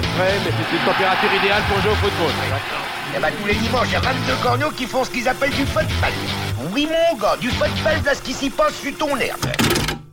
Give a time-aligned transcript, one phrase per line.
[0.00, 2.30] fait frais, mais c'est une température idéale pour jouer au football.
[3.16, 5.50] Eh ben, tous les dimanches, il y a 22 corneaux qui font ce qu'ils appellent
[5.50, 6.12] du football.
[6.72, 9.46] Oui, mon gars, du football, là, ce qui s'y passe sur ton herbe.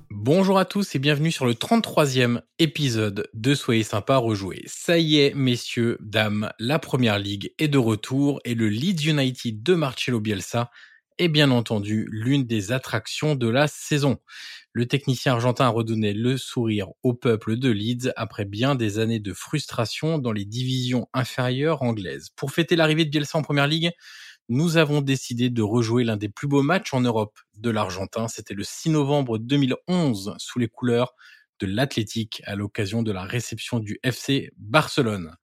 [0.09, 4.63] Bonjour à tous et bienvenue sur le 33e épisode de Soyez sympa rejouer.
[4.65, 9.61] Ça y est, messieurs, dames, la première ligue est de retour et le Leeds United
[9.61, 10.71] de Marcelo Bielsa
[11.17, 14.17] est bien entendu l'une des attractions de la saison.
[14.77, 19.21] Le technicien argentin a redonné le sourire au peuple de Leeds après bien des années
[19.21, 22.31] de frustration dans les divisions inférieures anglaises.
[22.35, 23.91] Pour fêter l'arrivée de Bielsa en première ligue,
[24.49, 28.27] nous avons décidé de rejouer l'un des plus beaux matchs en Europe de l'Argentin.
[28.27, 31.15] C'était le 6 novembre 2011 sous les couleurs
[31.61, 35.37] de l'Athletic à l'occasion de la réception du FC Barcelone.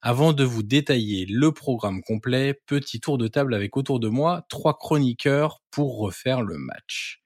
[0.00, 4.46] Avant de vous détailler le programme complet, petit tour de table avec autour de moi
[4.48, 7.20] trois chroniqueurs pour refaire le match.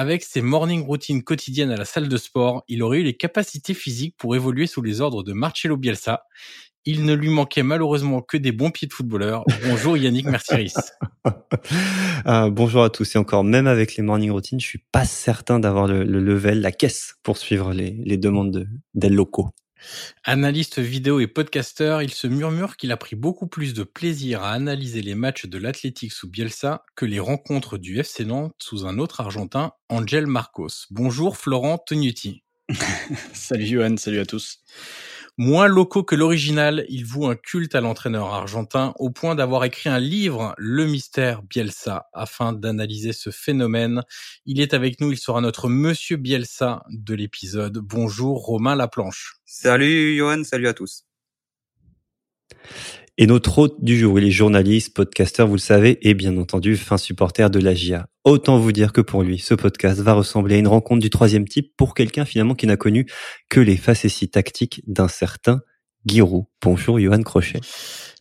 [0.00, 3.74] Avec ses morning routines quotidiennes à la salle de sport, il aurait eu les capacités
[3.74, 6.22] physiques pour évoluer sous les ordres de Marcelo Bielsa.
[6.84, 9.42] Il ne lui manquait malheureusement que des bons pieds de footballeur.
[9.66, 10.74] Bonjour Yannick Mercieris.
[12.24, 15.58] Ah, bonjour à tous et encore, même avec les morning routines, je suis pas certain
[15.58, 19.50] d'avoir le, level, la caisse pour suivre les, demandes de, des locaux.
[20.24, 24.52] Analyste vidéo et podcasteur, il se murmure qu'il a pris beaucoup plus de plaisir à
[24.52, 28.98] analyser les matchs de l'Athletic sous Bielsa que les rencontres du FC Nantes sous un
[28.98, 30.86] autre Argentin, Angel Marcos.
[30.90, 32.42] Bonjour Florent Tognuti.
[33.32, 34.58] salut Johan, salut à tous.
[35.40, 39.88] Moins locaux que l'original, il voue un culte à l'entraîneur argentin au point d'avoir écrit
[39.88, 44.02] un livre, Le mystère Bielsa, afin d'analyser ce phénomène.
[44.46, 47.78] Il est avec nous, il sera notre monsieur Bielsa de l'épisode.
[47.78, 49.36] Bonjour Romain Laplanche.
[49.44, 51.04] Salut Johan, salut à tous.
[53.16, 56.76] Et notre hôte du jour, il est journaliste, podcasteur, vous le savez, et bien entendu,
[56.76, 58.08] fin supporter de la GIA.
[58.28, 61.48] Autant vous dire que pour lui, ce podcast va ressembler à une rencontre du troisième
[61.48, 63.06] type pour quelqu'un finalement qui n'a connu
[63.48, 65.62] que les facéties tactiques d'un certain
[66.04, 66.44] Giroud.
[66.60, 67.60] Bonjour Johan Crochet.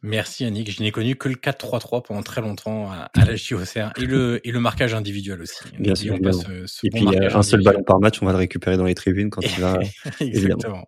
[0.03, 4.05] Merci Yannick, je n'ai connu que le 4-3-3 pendant très longtemps à, la JOCR et
[4.05, 5.57] le, et le marquage individuel aussi.
[5.77, 6.15] Bien sûr.
[6.15, 9.41] et puis un seul ballon par match, on va le récupérer dans les tribunes quand
[9.41, 9.77] il va.
[10.21, 10.87] Exactement.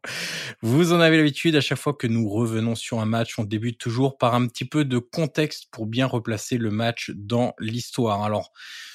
[0.62, 3.80] Vous en avez l'habitude, à chaque fois que nous revenons sur un match, on débute
[3.80, 8.24] toujours par un petit peu de contexte pour bien replacer le match dans l'histoire.
[8.24, 8.54] Alors,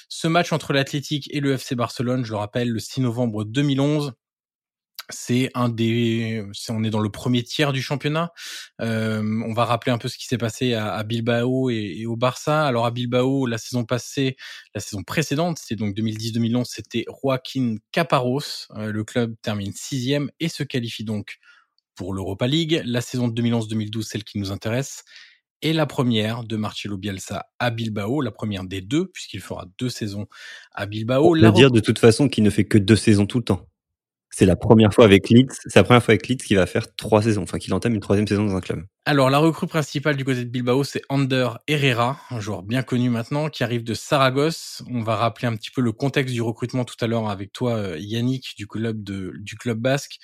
[0.09, 4.13] ce match entre l'Athletic et le FC Barcelone, je le rappelle, le 6 novembre 2011,
[5.09, 8.31] c'est un des, on est dans le premier tiers du championnat.
[8.81, 12.65] Euh, on va rappeler un peu ce qui s'est passé à, Bilbao et, au Barça.
[12.65, 14.35] Alors à Bilbao, la saison passée,
[14.73, 18.39] la saison précédente, c'était donc 2010-2011, c'était Joaquín Caparros.
[18.71, 21.37] Euh, le club termine sixième et se qualifie donc
[21.95, 22.81] pour l'Europa League.
[22.85, 25.03] La saison de 2011-2012, celle qui nous intéresse,
[25.65, 29.89] et la première de Marcelo Bielsa à Bilbao, la première des deux, puisqu'il fera deux
[29.89, 30.27] saisons
[30.75, 31.35] à Bilbao.
[31.35, 33.65] On peut dire de toute façon qu'il ne fait que deux saisons tout le temps.
[34.37, 36.93] C'est la première fois avec Leeds, c'est la première fois avec Leeds qu'il va faire
[36.97, 38.83] trois saisons, enfin qu'il entame une troisième saison dans un club.
[39.05, 43.09] Alors la recrue principale du côté de Bilbao, c'est Ander Herrera, un joueur bien connu
[43.09, 44.83] maintenant, qui arrive de Saragosse.
[44.91, 47.75] On va rappeler un petit peu le contexte du recrutement tout à l'heure avec toi,
[47.75, 50.17] euh, Yannick, du club du club basque.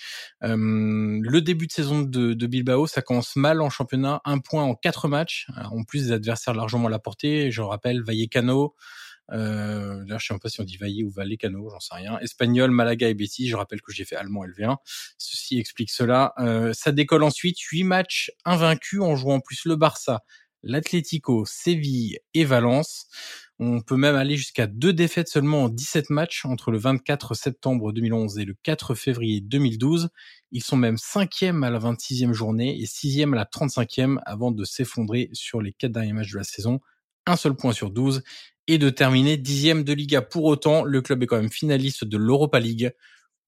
[0.43, 4.75] Euh, le début de saison de, Bilbao, ça commence mal en championnat, un point en
[4.75, 7.49] quatre matchs, en plus des adversaires largement à la portée.
[7.49, 8.75] Je rappelle Vallecano,
[9.31, 12.19] euh, là, je sais pas si on dit Vaillé ou Vallecano, j'en sais rien.
[12.19, 13.47] Espagnol, Malaga et Betis.
[13.47, 14.77] Je rappelle que j'ai fait allemand LV1.
[15.17, 16.33] Ceci explique cela.
[16.39, 17.59] Euh, ça décolle ensuite.
[17.59, 20.23] Huit matchs invaincus en jouant en plus le Barça,
[20.63, 23.07] l'Atlético, Séville et Valence.
[23.63, 27.93] On peut même aller jusqu'à deux défaites seulement en 17 matchs entre le 24 septembre
[27.93, 30.09] 2011 et le 4 février 2012.
[30.51, 34.65] Ils sont même cinquième à la 26e journée et sixième à la 35e avant de
[34.65, 36.79] s'effondrer sur les quatre derniers matchs de la saison.
[37.27, 38.23] Un seul point sur 12
[38.71, 40.21] et de terminer dixième de Liga.
[40.21, 42.93] Pour autant, le club est quand même finaliste de l'Europa League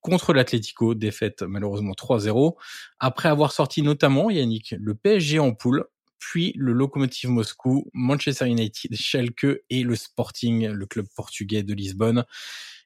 [0.01, 2.55] contre l'Atlético, défaite malheureusement 3-0,
[2.99, 5.85] après avoir sorti notamment, Yannick, le PSG en poule,
[6.19, 12.25] puis le Lokomotiv Moscou, Manchester United, Schalke et le Sporting, le club portugais de Lisbonne.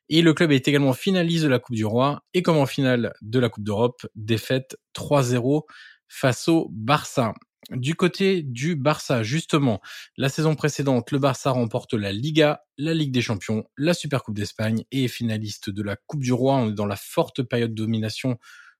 [0.10, 3.14] Et le club est également finaliste de la Coupe du Roi et comme en finale
[3.22, 5.64] de la Coupe d'Europe, défaite 3-0
[6.08, 7.34] face au Barça.
[7.72, 9.82] Du côté du Barça, justement,
[10.16, 14.86] la saison précédente, le Barça remporte la Liga, la Ligue des Champions, la Supercoupe d'Espagne
[14.92, 16.56] et est finaliste de la Coupe du Roi.
[16.56, 18.38] On est dans la forte période de domination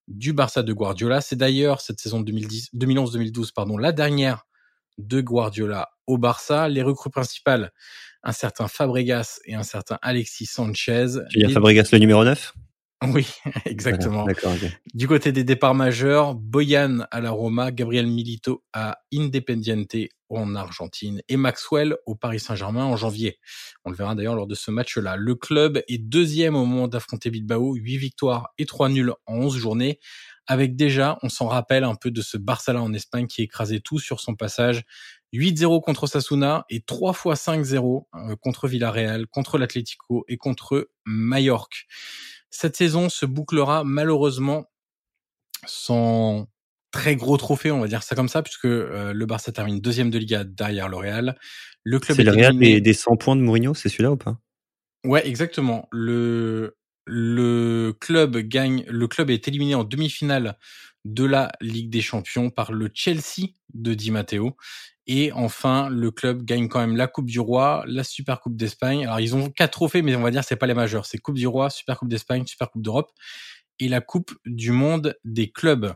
[0.08, 1.20] du Barça de Guardiola.
[1.20, 4.46] C'est d'ailleurs cette saison 2011-2012, pardon, la dernière
[4.98, 6.70] de Guardiola au Barça.
[6.70, 7.74] Les recrues principales,
[8.24, 11.08] un certain Fabregas et un certain Alexis Sanchez.
[11.30, 12.54] Tu veux Fabregas le numéro 9
[13.04, 13.28] oui,
[13.66, 14.26] exactement.
[14.94, 19.96] Du côté des départs majeurs, Boyan à la Roma, Gabriel Milito à Independiente
[20.30, 23.40] en Argentine et Maxwell au Paris Saint-Germain en janvier.
[23.86, 25.16] On le verra d'ailleurs lors de ce match-là.
[25.16, 29.58] Le club est deuxième au moment d'affronter Bilbao, 8 victoires et 3 nuls en 11
[29.58, 30.00] journées,
[30.48, 34.00] avec déjà, on s'en rappelle un peu de ce Barça en Espagne qui écrasait tout
[34.00, 34.84] sur son passage.
[35.34, 41.78] 8-0 contre Sasuna et 3 fois 5-0 euh, contre Villarreal, contre l'Atlético et contre Mallorca.
[42.50, 44.66] Cette saison se bouclera malheureusement
[45.66, 46.48] sans
[46.92, 50.10] très gros trophée, on va dire ça comme ça, puisque euh, le Barça termine deuxième
[50.10, 51.38] de Liga derrière le Real.
[51.84, 54.40] Le club c'est le Real des, des 100 points de Mourinho, c'est celui-là ou pas?
[55.04, 55.88] Ouais, exactement.
[55.92, 56.76] Le
[57.10, 60.58] le club gagne, le club est éliminé en demi-finale
[61.06, 64.58] de la Ligue des Champions par le Chelsea de Di Matteo.
[65.08, 69.06] Et enfin, le club gagne quand même la Coupe du Roi, la Super Coupe d'Espagne.
[69.06, 71.06] Alors, ils ont quatre trophées, mais on va dire c'est pas les majeurs.
[71.06, 73.12] C'est Coupe du Roi, Super Coupe d'Espagne, Super Coupe d'Europe
[73.80, 75.94] et la Coupe du Monde des clubs.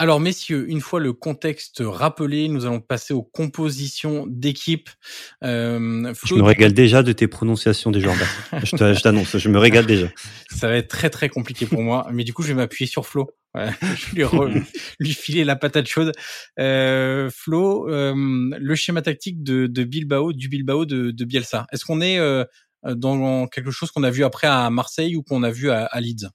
[0.00, 4.90] Alors messieurs, une fois le contexte rappelé, nous allons passer aux compositions d'équipe.
[5.44, 8.16] Euh, je me régale déjà de tes prononciations des joueurs.
[8.64, 10.08] je t'annonce, je me régale déjà.
[10.50, 13.06] Ça va être très très compliqué pour moi, mais du coup je vais m'appuyer sur
[13.06, 13.30] Flo.
[13.54, 14.64] je vais
[14.98, 16.10] lui, filer la patate chaude.
[16.58, 18.12] Euh, Flo, euh,
[18.58, 21.66] le schéma tactique de, de, Bilbao, du Bilbao de, de Bielsa.
[21.70, 22.44] Est-ce qu'on est, euh,
[22.84, 26.00] dans quelque chose qu'on a vu après à Marseille ou qu'on a vu à, à
[26.00, 26.26] Leeds?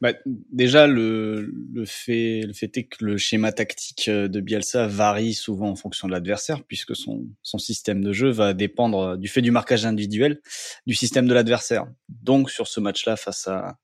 [0.00, 0.12] Bah,
[0.52, 5.34] déjà, le, le, fait, le fait est que le schéma tactique euh, de Bielsa varie
[5.34, 9.42] souvent en fonction de l'adversaire, puisque son, son système de jeu va dépendre du fait
[9.42, 10.40] du marquage individuel
[10.86, 11.86] du système de l'adversaire.
[12.08, 13.78] Donc, sur ce match-là, face, à,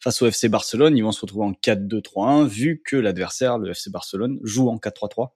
[0.00, 3.90] face au FC Barcelone, ils vont se retrouver en 4-2-3-1, vu que l'adversaire, le FC
[3.90, 5.30] Barcelone, joue en 4-3-3.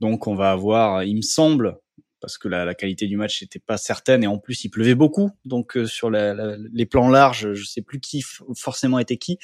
[0.00, 1.78] Donc, on va avoir, il me semble,
[2.24, 4.94] parce que la, la qualité du match n'était pas certaine et en plus il pleuvait
[4.94, 5.30] beaucoup.
[5.44, 8.24] Donc euh, sur la, les plans larges, je sais plus qui
[8.56, 9.38] forcément était qui,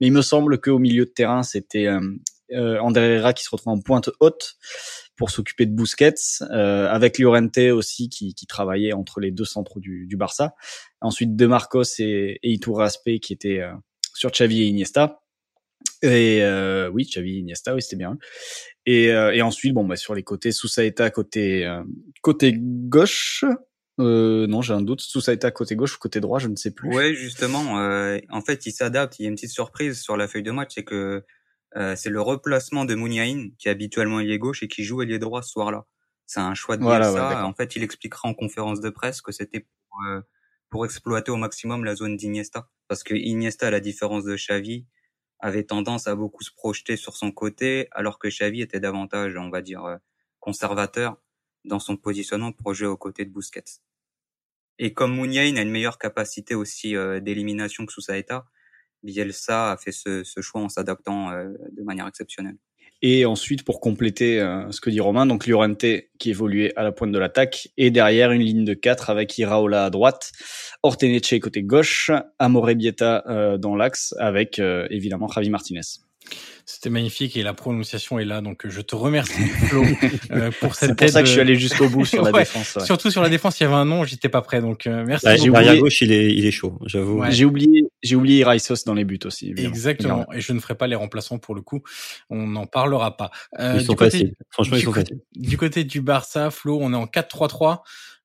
[0.00, 2.00] mais il me semble qu'au milieu de terrain c'était euh,
[2.52, 4.56] euh, André Herrera qui se retrouve en pointe haute
[5.16, 9.80] pour s'occuper de Busquets, euh, avec Llorente aussi qui, qui, travaillait entre les deux centraux
[9.80, 10.54] du, du Barça.
[11.00, 13.62] Ensuite De Marcos et, et Iturraspe Aspe qui étaient
[14.14, 15.22] sur Xavi et Iniesta.
[16.02, 18.18] Et euh, oui, Xavi Iniesta, oui, c'était bien.
[18.86, 21.82] Et, euh, et ensuite, bon, bah, sur les côtés, Sousaeta côté euh,
[22.22, 23.44] côté gauche.
[24.00, 25.00] Euh, non, j'ai un doute.
[25.00, 26.94] Sousaeta côté gauche ou côté droit, je ne sais plus.
[26.94, 27.80] Ouais, justement.
[27.80, 29.18] Euh, en fait, il s'adapte.
[29.18, 31.24] Il y a une petite surprise sur la feuille de match, c'est que
[31.76, 35.18] euh, c'est le replacement de Mouniaïn, qui est habituellement ailier gauche et qui joue ailier
[35.18, 35.84] droit ce soir-là.
[36.26, 37.44] C'est un choix de Bielsa.
[37.44, 39.98] en fait, il expliquera en conférence de presse que c'était pour,
[40.70, 44.86] pour exploiter au maximum la zone d'Iniesta, parce que Iniesta, à la différence de Xavi,
[45.40, 49.50] avait tendance à beaucoup se projeter sur son côté, alors que Xavi était davantage, on
[49.50, 49.96] va dire, euh,
[50.40, 51.16] conservateur
[51.64, 53.80] dans son positionnement pour jouer aux côtés de Busquets.
[54.78, 58.46] Et comme Mouniain a une meilleure capacité aussi euh, d'élimination que Sousaeta,
[59.02, 62.56] Bielsa a fait ce, choix en s'adaptant euh, de manière exceptionnelle.
[63.00, 64.38] Et ensuite, pour compléter
[64.70, 65.84] ce que dit Romain, donc Llorente
[66.18, 69.84] qui évoluait à la pointe de l'attaque, et derrière une ligne de 4 avec Iraola
[69.84, 70.32] à droite,
[70.82, 75.80] Orteneche côté gauche, Amore Bieta euh, dans l'axe avec euh, évidemment Javi Martinez.
[76.70, 79.84] C'était magnifique et la prononciation est là, donc je te remercie Flo
[80.32, 80.90] euh, pour cette.
[80.90, 82.76] C'est pour ça que je suis allé jusqu'au bout sur la défense.
[82.76, 82.84] Ouais.
[82.84, 85.24] Surtout sur la défense, il y avait un nom, j'étais pas prêt, donc euh, merci.
[85.24, 85.48] Bah, beaucoup.
[85.48, 85.78] Oublié...
[85.78, 87.24] gauche, il est, il est chaud, j'avoue.
[87.30, 89.46] J'ai oublié, j'ai oublié Raisos dans les buts aussi.
[89.46, 89.68] Évidemment.
[89.74, 91.82] Exactement, et je ne ferai pas les remplaçants pour le coup,
[92.28, 93.30] on n'en parlera pas.
[93.58, 95.20] Euh, ils sont côté, faciles, franchement, ils sont côté, faciles.
[95.36, 97.78] Du côté du Barça, Flo, on est en 4-3-3.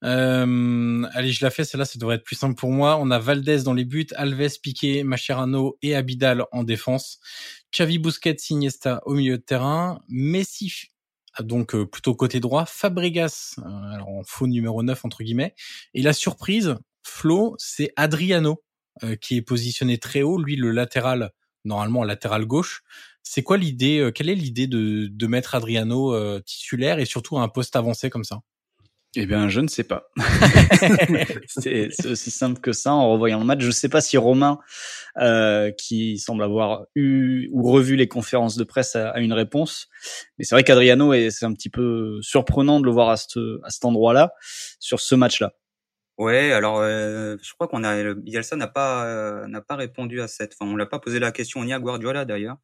[0.04, 2.98] Euh, allez, je la fais, celle-là, ça devrait être plus simple pour moi.
[3.00, 7.20] On a Valdez dans les buts, Alves, Piqué, Mascherano et Abidal en défense.
[7.74, 10.00] Xavi Busquets, Iniesta au milieu de terrain.
[10.08, 10.92] Messi,
[11.40, 12.66] donc euh, plutôt côté droit.
[12.66, 15.56] Fabregas, euh, alors en faux numéro 9 entre guillemets.
[15.94, 18.64] Et la surprise, Flo, c'est Adriano
[19.04, 21.32] euh, qui est positionné très haut, lui le latéral,
[21.66, 22.84] normalement latéral gauche.
[23.24, 27.48] C'est quoi l'idée Quelle est l'idée de, de mettre Adriano titulaire et surtout à un
[27.48, 28.42] poste avancé comme ça?
[29.16, 30.10] Eh bien, je ne sais pas.
[31.48, 32.94] c'est aussi simple que ça.
[32.94, 34.60] En revoyant le match, je ne sais pas si Romain,
[35.18, 39.88] euh, qui semble avoir eu ou revu les conférences de presse, a, a une réponse.
[40.38, 43.70] Mais c'est vrai qu'Adriano, c'est un petit peu surprenant de le voir à, ce, à
[43.70, 44.34] cet endroit-là,
[44.80, 45.54] sur ce match-là.
[46.20, 50.28] Ouais, alors euh, je crois qu'on a Bielsa n'a pas euh, n'a pas répondu à
[50.28, 50.54] cette.
[50.54, 52.58] Enfin, on l'a pas posé la question ni à Guardiola d'ailleurs.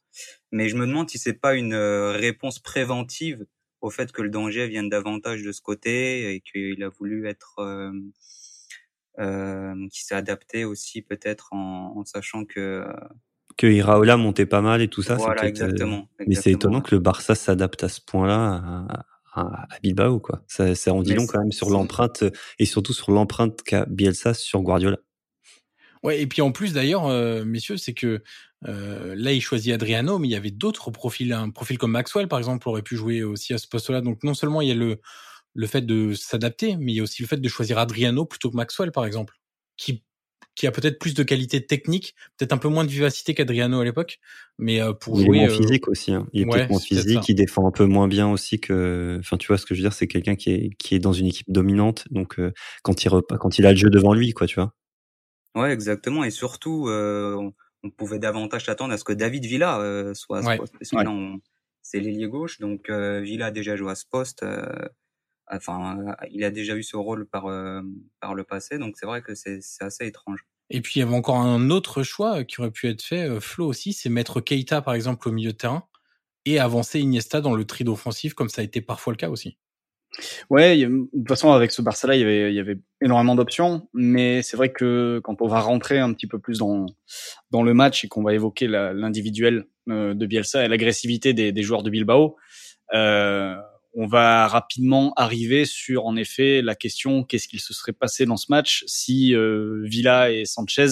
[0.52, 3.48] Mais je me demande si c'est pas une euh, réponse préventive
[3.82, 7.60] au fait que le danger vienne davantage de ce côté et qu'il a voulu être
[7.60, 7.92] euh,
[9.20, 12.86] euh, qui s'est adapté aussi peut-être en, en, sachant que
[13.58, 15.16] que Iraola montait pas mal et tout ça.
[15.16, 18.86] Voilà, exactement, exactement, Mais c'est étonnant que le Barça s'adapte à ce point-là
[19.34, 20.44] à, à, Bilbao, quoi.
[20.48, 22.24] Ça, ça en dit long quand même sur l'empreinte
[22.58, 24.98] et surtout sur l'empreinte qu'a Bielsa sur Guardiola.
[26.04, 28.24] Ouais, et puis en plus d'ailleurs, euh, messieurs, c'est que
[28.68, 31.32] Euh, là, il choisit Adriano, mais il y avait d'autres profils.
[31.32, 34.02] Un profil comme Maxwell, par exemple, aurait pu jouer aussi à ce poste-là.
[34.02, 35.00] Donc non seulement il y a le
[35.56, 38.52] le fait de s'adapter, mais il y a aussi le fait de choisir Adriano plutôt
[38.52, 39.36] que Maxwell, par exemple,
[39.78, 40.04] qui
[40.56, 43.86] qui a peut-être plus de qualité technique, peut-être un peu moins de vivacité qu'Adriano à
[43.86, 44.20] l'époque,
[44.58, 45.38] mais euh, pour il jouer.
[45.38, 46.14] Est moins euh, physique aussi.
[46.14, 46.28] Hein.
[46.34, 49.18] Il est peut-être moins physique, il défend un peu moins bien aussi que.
[49.20, 51.14] Enfin, tu vois ce que je veux dire, c'est quelqu'un qui est qui est dans
[51.14, 52.52] une équipe dominante, donc euh,
[52.84, 54.74] quand il quand il a le jeu devant lui, quoi, tu vois.
[55.56, 56.90] Ouais, exactement, et surtout,
[57.84, 60.76] on, pouvait davantage s'attendre à ce que David Villa soit à ce poste.
[61.82, 64.44] c'est l'ailier gauche, donc Villa a déjà joué à ce poste.
[65.52, 67.82] Enfin, il a déjà eu ce rôle par euh,
[68.20, 70.46] par le passé, donc c'est vrai que c'est assez étrange.
[70.70, 73.40] Et puis il y avait encore un autre choix qui aurait pu être fait, euh,
[73.40, 75.88] Flo aussi, c'est mettre Keita par exemple au milieu de terrain
[76.46, 79.58] et avancer Iniesta dans le trio offensif comme ça a été parfois le cas aussi.
[80.50, 83.88] Ouais, de toute façon avec ce Barça-là, il y avait, il y avait énormément d'options,
[83.94, 86.88] mais c'est vrai que quand on va rentrer un petit peu plus dans
[87.52, 91.64] dans le match et qu'on va évoquer l'individuel euh, de Bielsa et l'agressivité des, des
[91.64, 92.36] joueurs de Bilbao,
[92.94, 93.56] euh,
[93.94, 98.38] on va rapidement arriver sur en effet la question qu'est-ce qu'il se serait passé dans
[98.38, 100.88] ce match si euh, Villa et Sanchez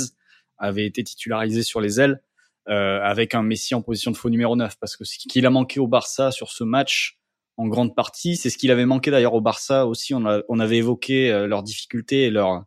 [0.57, 2.21] avaient été titularisés sur les ailes
[2.69, 5.49] euh, avec un Messi en position de faux numéro 9 parce que ce qu'il a
[5.49, 7.16] manqué au Barça sur ce match
[7.57, 10.13] en grande partie, c'est ce qu'il avait manqué d'ailleurs au Barça aussi.
[10.13, 12.63] On, on avait évoqué euh, leurs difficultés et leur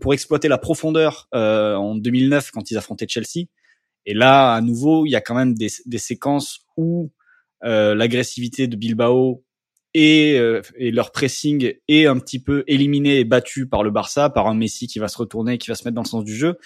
[0.00, 3.48] pour exploiter la profondeur en 2009 quand ils affrontaient Chelsea.
[4.06, 7.12] Et là, à nouveau, il y a quand même des, des séquences où
[7.64, 9.44] euh, l'agressivité de Bilbao
[9.94, 14.30] et, euh, et, leur pressing est un petit peu éliminé et battu par le Barça,
[14.30, 16.34] par un Messi qui va se retourner, qui va se mettre dans le sens du
[16.34, 16.58] jeu.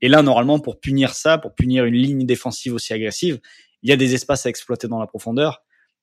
[0.00, 3.40] Et là, normalement, pour punir ça, pour punir une ligne défensive aussi agressive,
[3.82, 5.62] il y a des espaces à exploiter dans la profondeur.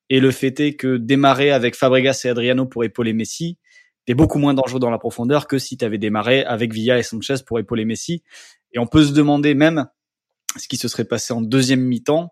[0.10, 3.58] Et le fait est que démarrer avec Fabregas et Adriano pour épauler Messi,
[4.06, 7.36] t'es beaucoup moins dangereux dans la profondeur que si t'avais démarré avec Villa et Sanchez
[7.46, 8.24] pour épauler Messi.
[8.72, 9.88] Et on peut se demander même
[10.58, 12.32] ce qui se serait passé en deuxième mi-temps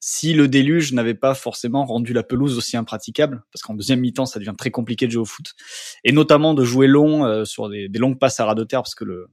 [0.00, 4.26] si le déluge n'avait pas forcément rendu la pelouse aussi impraticable, parce qu'en deuxième mi-temps,
[4.26, 5.54] ça devient très compliqué de jouer au foot,
[6.04, 8.94] et notamment de jouer long euh, sur des, longues passes à ras de terre, parce
[8.94, 9.26] que le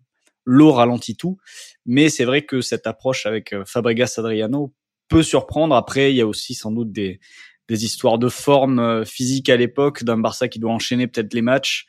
[0.48, 1.38] l'eau ralentit tout.
[1.86, 4.74] Mais c'est vrai que cette approche avec euh, Fabregas Adriano
[5.08, 5.76] peut surprendre.
[5.76, 7.20] Après, il y a aussi sans doute des,
[7.68, 11.42] des histoires de forme euh, physique à l'époque d'un Barça qui doit enchaîner peut-être les
[11.42, 11.88] matchs.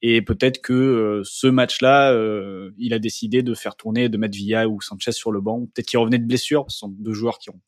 [0.00, 2.16] Et peut-être que ce match-là,
[2.78, 5.66] il a décidé de faire tourner, de mettre Villa ou Sanchez sur le banc.
[5.74, 7.60] Peut-être qu'il revenait de blessure, ce sont deux joueurs qui ont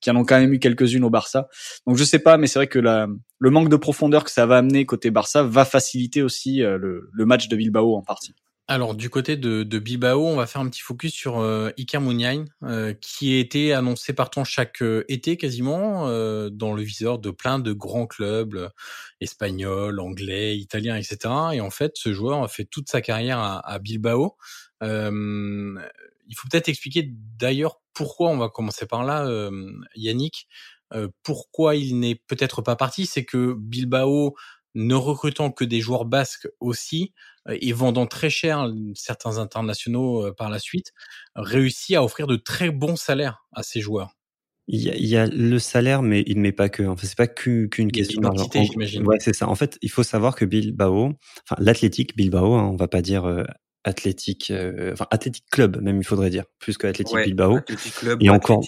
[0.00, 1.48] qui en ont quand même eu quelques-unes au Barça.
[1.86, 4.46] Donc je sais pas, mais c'est vrai que la, le manque de profondeur que ça
[4.46, 8.34] va amener côté Barça va faciliter aussi euh, le match de Bilbao en partie.
[8.70, 12.02] Alors du côté de, de, Bilbao, on va faire un petit focus sur euh, Iker
[12.02, 17.18] Muniain, euh, qui a été annoncé partant chaque euh, été quasiment euh, dans le viseur
[17.18, 18.70] de plein de grands clubs
[19.22, 21.18] espagnols, anglais, italiens, etc.
[21.54, 24.36] Et en fait, ce joueur a fait toute sa carrière à, à Bilbao.
[24.82, 30.46] il faut peut-être expliquer d'ailleurs pourquoi, on va commencer par là, euh, Yannick,
[30.94, 34.36] euh, pourquoi il n'est peut-être pas parti, c'est que Bilbao,
[34.74, 37.12] ne recrutant que des joueurs basques aussi,
[37.48, 40.92] euh, et vendant très cher certains internationaux par la suite,
[41.34, 44.14] réussit à offrir de très bons salaires à ces joueurs.
[44.70, 46.82] Il y, a, le salaire, mais il ne met pas que.
[46.82, 48.50] En fait, c'est pas qu'une question d'argent.
[48.52, 49.06] j'imagine.
[49.06, 49.48] Ouais, c'est ça.
[49.48, 53.24] En fait, il faut savoir que Bilbao, enfin l'athlétique Bilbao, hein, on va pas dire
[53.84, 57.60] Athletic, euh, enfin Athletic Club même il faudrait dire, plus que Athletic Bilbao.
[57.96, 58.62] Club et encore,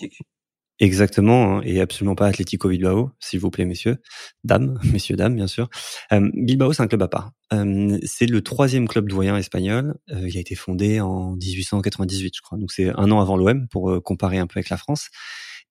[0.80, 3.98] exactement, hein, et absolument pas Atletico Bilbao, s'il vous plaît messieurs,
[4.44, 5.68] dames, messieurs dames bien sûr.
[6.12, 7.32] Euh, Bilbao c'est un club à part.
[7.52, 9.94] Euh, c'est le troisième club doyen espagnol.
[10.08, 14.02] il a été fondé en 1898 je crois, donc c'est un an avant l'OM pour
[14.02, 15.08] comparer un peu avec la France.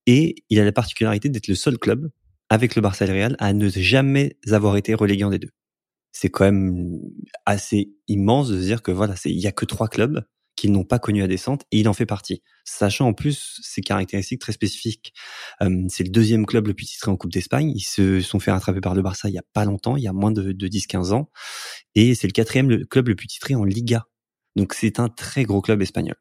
[0.05, 2.09] Et il a la particularité d'être le seul club
[2.49, 5.51] avec le Barça et à ne jamais avoir été relégué en des deux
[6.11, 6.99] c'est quand même
[7.45, 10.23] assez immense de se dire que voilà, il y a que trois clubs
[10.59, 12.43] qui n'ont pas connu la descente et il en fait partie.
[12.65, 15.13] Sachant en plus ses caractéristiques très spécifiques.
[15.87, 17.71] c'est le deuxième club le plus titré en Coupe d'Espagne.
[17.73, 20.07] Ils se sont fait rattraper par le Barça il y a pas longtemps, il y
[20.07, 21.29] a moins de, de 10-15 ans.
[21.95, 24.05] Et c'est le quatrième club le plus titré en Liga
[24.55, 26.15] donc c'est un très gros club espagnol.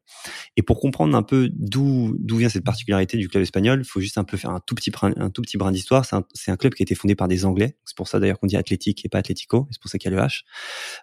[0.57, 4.00] Et pour comprendre un peu d'où d'où vient cette particularité du club espagnol, il faut
[4.00, 6.04] juste un peu faire un tout petit un tout petit brin d'histoire.
[6.04, 7.76] C'est un, un, club qui a été fondé par des Anglais.
[7.85, 9.66] C'est pour ça d'ailleurs qu'on dit Athletic et pas Atlético.
[9.71, 10.42] C'est pour ça qu'il y a le H.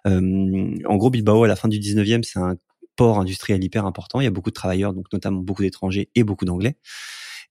[0.06, 2.56] Euh, en gros, Bilbao à la fin du 19e, c'est un
[2.96, 4.20] port industriel hyper important.
[4.20, 6.76] Il y a beaucoup de travailleurs, donc notamment beaucoup d'étrangers et beaucoup d'Anglais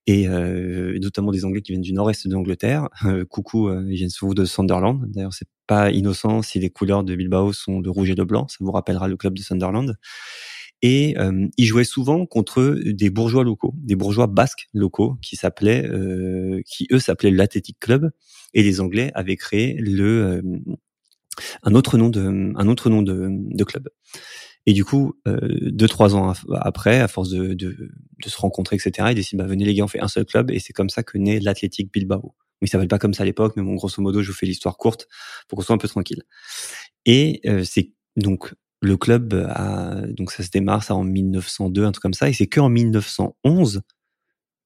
[0.07, 2.89] et euh, notamment des Anglais qui viennent du nord-est de l'Angleterre.
[3.05, 5.03] Euh, coucou, euh, ils viennent souvent de Sunderland.
[5.07, 8.47] D'ailleurs, c'est pas innocent si les couleurs de Bilbao sont de rouge et de blanc.
[8.47, 9.95] Ça vous rappellera le club de Sunderland.
[10.81, 15.87] Et euh, ils jouaient souvent contre des bourgeois locaux, des bourgeois basques locaux qui s'appelaient,
[15.87, 18.11] euh, qui eux s'appelaient l'Athletic Club.
[18.53, 20.43] Et les Anglais avaient créé le
[21.63, 23.89] un autre nom de un autre nom de, de club.
[24.65, 25.39] Et du coup, euh,
[25.71, 29.49] deux trois ans après, à force de, de, de se rencontrer, etc., ils décident bah,
[29.49, 31.91] venez les gars, on fait un seul club, et c'est comme ça que naît l'Athletic
[31.93, 32.35] Bilbao.
[32.61, 34.77] Il s'appelle pas comme ça à l'époque, mais bon, grosso modo, je vous fais l'histoire
[34.77, 35.07] courte
[35.47, 36.23] pour qu'on soit un peu tranquille.
[37.05, 41.91] Et euh, c'est donc le club a donc ça se démarre ça en 1902, un
[41.91, 43.81] truc comme ça, et c'est que en 1911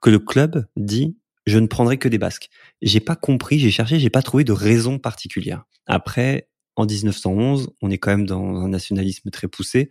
[0.01, 2.49] que le club dit je ne prendrai que des Basques.
[2.81, 5.65] J'ai pas compris, j'ai cherché, j'ai pas trouvé de raison particulière.
[5.87, 6.47] Après,
[6.79, 9.89] en 1911, on est quand même dans un nationalisme très poussé.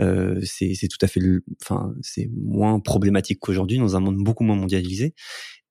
[0.00, 1.20] Euh, c'est tout à fait,
[1.62, 5.14] enfin, c'est moins problématique qu'aujourd'hui dans un monde beaucoup moins mondialisé.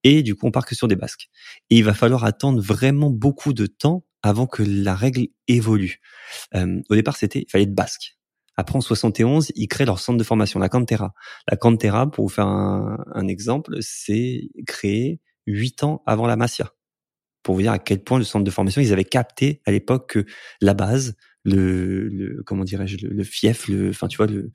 [0.04, 1.30] Et du coup, on part que sur des Basques.
[1.70, 6.00] Et il va falloir attendre vraiment beaucoup de temps avant que la règle évolue.
[6.56, 8.18] Euh, au départ, c'était, il fallait être Basque.
[8.58, 11.14] Après, en 71, ils créent leur centre de formation, la Cantera.
[11.50, 16.72] La Cantera, pour vous faire un, un exemple, c'est créé huit ans avant la Masia.
[17.46, 20.10] Pour vous dire à quel point le centre de formation, ils avaient capté à l'époque
[20.10, 20.26] que
[20.62, 24.50] la base, le, le comment dirais-je, le, fief, le, enfin tu vois, le,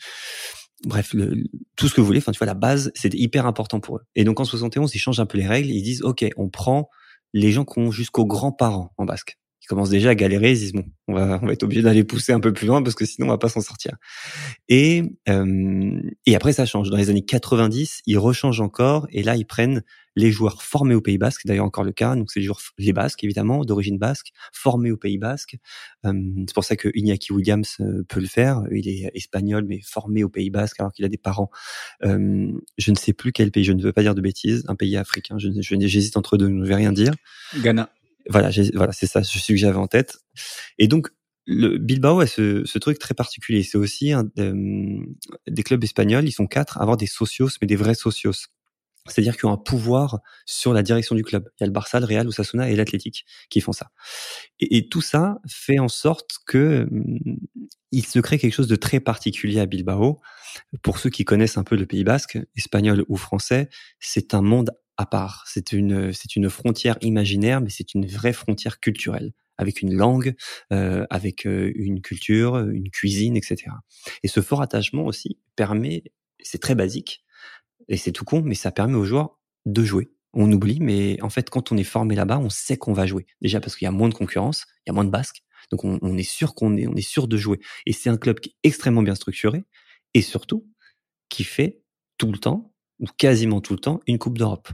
[0.86, 1.44] bref, le,
[1.76, 4.02] tout ce que vous voulez, enfin tu vois, la base, c'était hyper important pour eux.
[4.16, 6.90] Et donc en 71, ils changent un peu les règles, ils disent, ok, on prend
[7.32, 10.84] les gens qui ont jusqu'aux grands-parents en basque commencent déjà à galérer, ils disent bon,
[11.08, 13.26] on va, on va être obligé d'aller pousser un peu plus loin parce que sinon
[13.26, 13.96] on va pas s'en sortir.
[14.68, 16.90] Et euh, et après ça change.
[16.90, 19.82] Dans les années 90, ils rechangent encore et là ils prennent
[20.16, 22.14] les joueurs formés au Pays Basque, d'ailleurs encore le cas.
[22.16, 25.56] Donc c'est les joueurs les Basques évidemment d'origine basque, formés au Pays Basque.
[26.04, 26.12] Euh,
[26.46, 28.62] c'est pour ça que Iñaki Williams euh, peut le faire.
[28.70, 31.50] Il est espagnol mais formé au Pays Basque alors qu'il a des parents.
[32.04, 33.64] Euh, je ne sais plus quel pays.
[33.64, 34.64] Je ne veux pas dire de bêtises.
[34.68, 35.36] Un pays africain.
[35.38, 36.48] Je, j'hésite entre deux.
[36.48, 37.12] Je ne vais rien dire.
[37.56, 37.90] Ghana.
[38.28, 40.18] Voilà, voilà, c'est ça, je suis que j'avais en tête.
[40.78, 41.08] Et donc,
[41.46, 43.62] le Bilbao a ce, ce truc très particulier.
[43.62, 44.98] C'est aussi un, euh,
[45.48, 48.46] des clubs espagnols, ils sont quatre à avoir des socios, mais des vrais socios.
[49.06, 51.48] C'est-à-dire qu'ils ont un pouvoir sur la direction du club.
[51.58, 53.90] Il y a le Barça, le Real, Osasuna et l'Athletic qui font ça.
[54.60, 57.18] Et, et, tout ça fait en sorte que hum,
[57.92, 60.20] il se crée quelque chose de très particulier à Bilbao.
[60.82, 64.70] Pour ceux qui connaissent un peu le Pays Basque, espagnol ou français, c'est un monde
[65.00, 65.44] à part.
[65.46, 70.34] C'est une, c'est une frontière imaginaire, mais c'est une vraie frontière culturelle, avec une langue,
[70.74, 73.68] euh, avec euh, une culture, une cuisine, etc.
[74.22, 76.04] Et ce fort attachement aussi permet,
[76.42, 77.24] c'est très basique,
[77.88, 80.10] et c'est tout con, mais ça permet aux joueurs de jouer.
[80.34, 83.26] On oublie, mais en fait, quand on est formé là-bas, on sait qu'on va jouer.
[83.40, 85.82] Déjà parce qu'il y a moins de concurrence, il y a moins de basques, donc
[85.82, 87.58] on, est sûr qu'on est, on est sûr de jouer.
[87.86, 89.64] Et c'est un club qui est extrêmement bien structuré,
[90.12, 90.68] et surtout
[91.30, 91.80] qui fait
[92.18, 94.68] tout le temps ou quasiment tout le temps une Coupe d'Europe.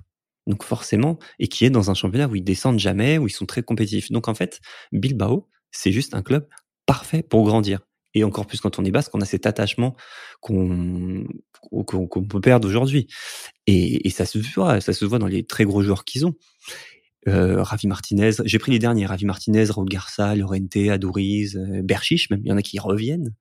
[0.46, 3.46] Donc forcément, et qui est dans un championnat où ils descendent jamais, où ils sont
[3.46, 4.10] très compétitifs.
[4.12, 4.60] Donc en fait,
[4.92, 6.46] Bilbao, c'est juste un club
[6.86, 7.80] parfait pour grandir.
[8.14, 9.94] Et encore plus quand on est basque, on a cet attachement
[10.40, 11.24] qu'on
[11.60, 13.08] qu'on peut perdre aujourd'hui.
[13.66, 16.34] Et, et, ça se voit, ça se voit dans les très gros joueurs qu'ils ont.
[17.28, 22.30] Euh, Ravi Martinez, j'ai pris les derniers, Ravi Martinez, Raul Garça, Lorente, Adouriz, euh, Berchiche,
[22.30, 23.34] même il y en a qui reviennent.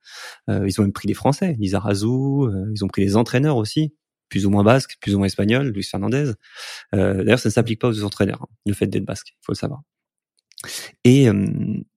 [0.49, 3.93] Euh, ils ont même pris des Français, Lizarazu, euh, ils ont pris des entraîneurs aussi
[4.29, 6.31] plus ou moins basque, plus ou moins espagnol, Luis Fernandez.
[6.93, 9.51] Euh, D'ailleurs, ça ne s'applique pas aux entraîneurs, hein, le fait d'être basque, il faut
[9.51, 9.81] le savoir.
[11.03, 11.33] Et euh,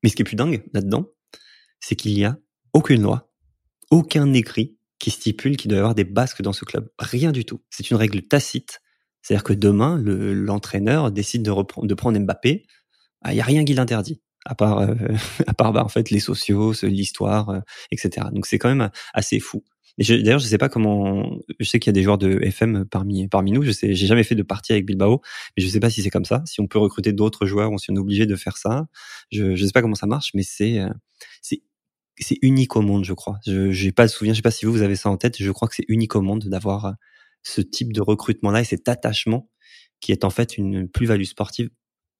[0.02, 1.08] mais ce qui est plus dingue là-dedans,
[1.80, 2.38] c'est qu'il n'y a
[2.72, 3.30] aucune loi,
[3.90, 6.90] aucun écrit qui stipule qu'il doit y avoir des basques dans ce club.
[6.98, 7.62] Rien du tout.
[7.70, 8.80] C'est une règle tacite.
[9.22, 12.66] C'est-à-dire que demain, l'entraîneur décide de, prendre Mbappé,
[13.22, 14.94] ah, il n'y a rien qui l'interdit à part euh,
[15.46, 17.60] à part bah, en fait les sociaux, l'histoire, euh,
[17.92, 18.26] etc.
[18.32, 19.62] Donc c'est quand même assez fou.
[19.98, 21.38] D'ailleurs, je sais pas comment.
[21.58, 23.62] Je sais qu'il y a des joueurs de FM parmi parmi nous.
[23.62, 25.20] Je sais, j'ai jamais fait de partie avec Bilbao,
[25.56, 26.42] mais je sais pas si c'est comme ça.
[26.46, 28.86] Si on peut recruter d'autres joueurs, on est obligé de faire ça.
[29.32, 30.88] Je je sais pas comment ça marche, mais c'est euh,
[31.42, 31.62] c'est
[32.20, 33.38] c'est unique au monde, je crois.
[33.44, 34.34] Je j'ai pas le souvenir.
[34.34, 35.42] Je sais pas si vous vous avez ça en tête.
[35.42, 36.94] Je crois que c'est unique au monde d'avoir
[37.42, 39.50] ce type de recrutement là et cet attachement
[40.00, 41.70] qui est en fait une plus-value sportive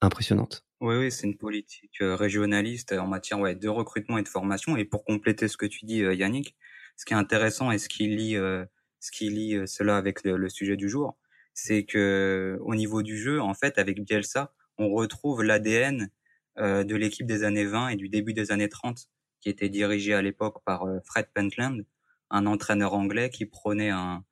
[0.01, 0.68] impressionnante.
[0.81, 4.77] Oui, oui, c'est une politique euh, régionaliste en matière ouais, de recrutement et de formation.
[4.77, 6.57] Et pour compléter ce que tu dis, Yannick,
[6.99, 8.67] ce qui est intéressant et ce qui lie, euh,
[9.01, 11.17] ce qui lie euh, cela avec le, sujet du jour,
[11.55, 16.11] c'est que au niveau du jeu, en fait, avec Bielsa, on retrouve l'ADN
[16.59, 19.09] euh, de l'équipe des années 20 et du début des années 30,
[19.41, 21.85] qui était dirigée à l'époque par Fred Pentland,
[22.31, 24.25] un entraîneur anglais qui prenait un,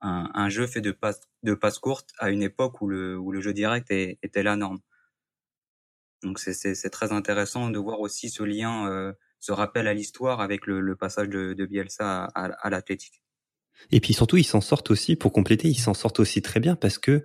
[0.00, 3.40] un, jeu fait de passes de passes courtes à une époque où le, où le
[3.42, 4.80] jeu direct était la norme.
[6.24, 10.66] Donc c'est très intéressant de voir aussi ce lien euh, se rappelle à l'histoire avec
[10.66, 13.22] le, le, passage de, de Bielsa à, à, l'athlétique.
[13.92, 16.76] Et puis surtout, ils s'en sortent aussi, pour compléter, ils s'en sortent aussi très bien
[16.76, 17.22] parce que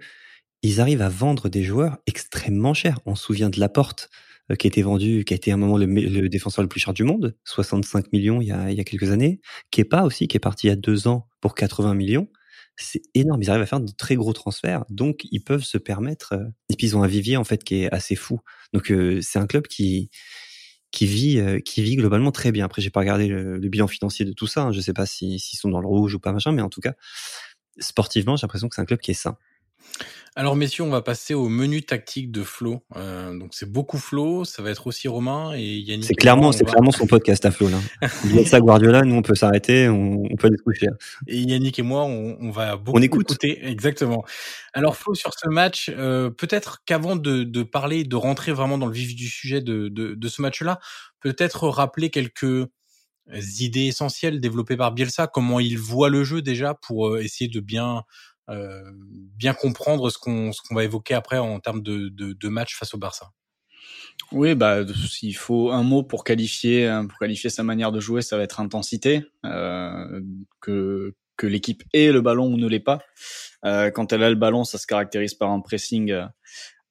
[0.61, 2.99] ils arrivent à vendre des joueurs extrêmement chers.
[3.05, 4.09] On se souvient de Laporte,
[4.51, 6.69] euh, qui a été vendu, qui a été à un moment le, le, défenseur le
[6.69, 9.39] plus cher du monde, 65 millions il y a, il y a quelques années.
[9.71, 12.27] Kepa aussi, qui est parti il y a deux ans pour 80 millions.
[12.81, 13.41] C'est énorme.
[13.41, 16.33] Ils arrivent à faire de très gros transferts, donc ils peuvent se permettre.
[16.33, 18.39] Euh, et puis ils ont un vivier en fait qui est assez fou.
[18.73, 20.09] Donc euh, c'est un club qui
[20.91, 22.65] qui vit qui vit globalement très bien.
[22.65, 24.63] Après, j'ai pas regardé le, bilan financier de tout ça.
[24.63, 24.71] Hein.
[24.71, 26.93] Je sais pas s'ils sont dans le rouge ou pas machin, mais en tout cas,
[27.77, 29.37] sportivement, j'ai l'impression que c'est un club qui est sain.
[30.35, 32.81] Alors messieurs, on va passer au menu tactique de Flo.
[32.95, 36.05] Euh, donc c'est beaucoup Flo, ça va être aussi Romain et Yannick.
[36.05, 37.79] C'est clairement, c'est clairement son podcast à Flo là.
[38.23, 40.87] Il ça Guardiola, nous on peut s'arrêter, on, peut aller coucher.
[41.27, 43.59] Et Yannick et moi, on, va beaucoup écouter.
[43.67, 44.23] Exactement.
[44.73, 48.93] Alors Flo sur ce match, euh, peut-être qu'avant de, parler, de rentrer vraiment dans le
[48.93, 50.79] vif du sujet de, de ce match-là,
[51.19, 52.65] peut-être rappeler quelques
[53.59, 57.59] idées essentielles développées par Bielsa, comment il voit le jeu déjà pour euh, essayer de
[57.59, 58.03] bien
[58.49, 62.75] bien comprendre ce qu'on ce qu'on va évoquer après en termes de, de, de match
[62.75, 63.31] face au Barça.
[64.31, 68.21] Oui, bah s'il faut un mot pour qualifier hein, pour qualifier sa manière de jouer,
[68.21, 69.23] ça va être intensité.
[69.45, 70.21] Euh,
[70.61, 72.99] que que l'équipe ait le ballon ou ne l'ait pas.
[73.65, 76.25] Euh, quand elle a le ballon, ça se caractérise par un pressing euh,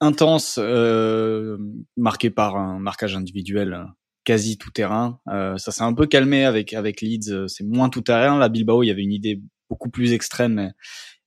[0.00, 1.58] intense, euh,
[1.96, 3.86] marqué par un marquage individuel
[4.24, 5.20] quasi tout terrain.
[5.28, 8.38] Euh, ça s'est un peu calmé avec avec Leeds, c'est moins tout terrain.
[8.38, 10.72] La Bilbao, il y avait une idée beaucoup plus extrême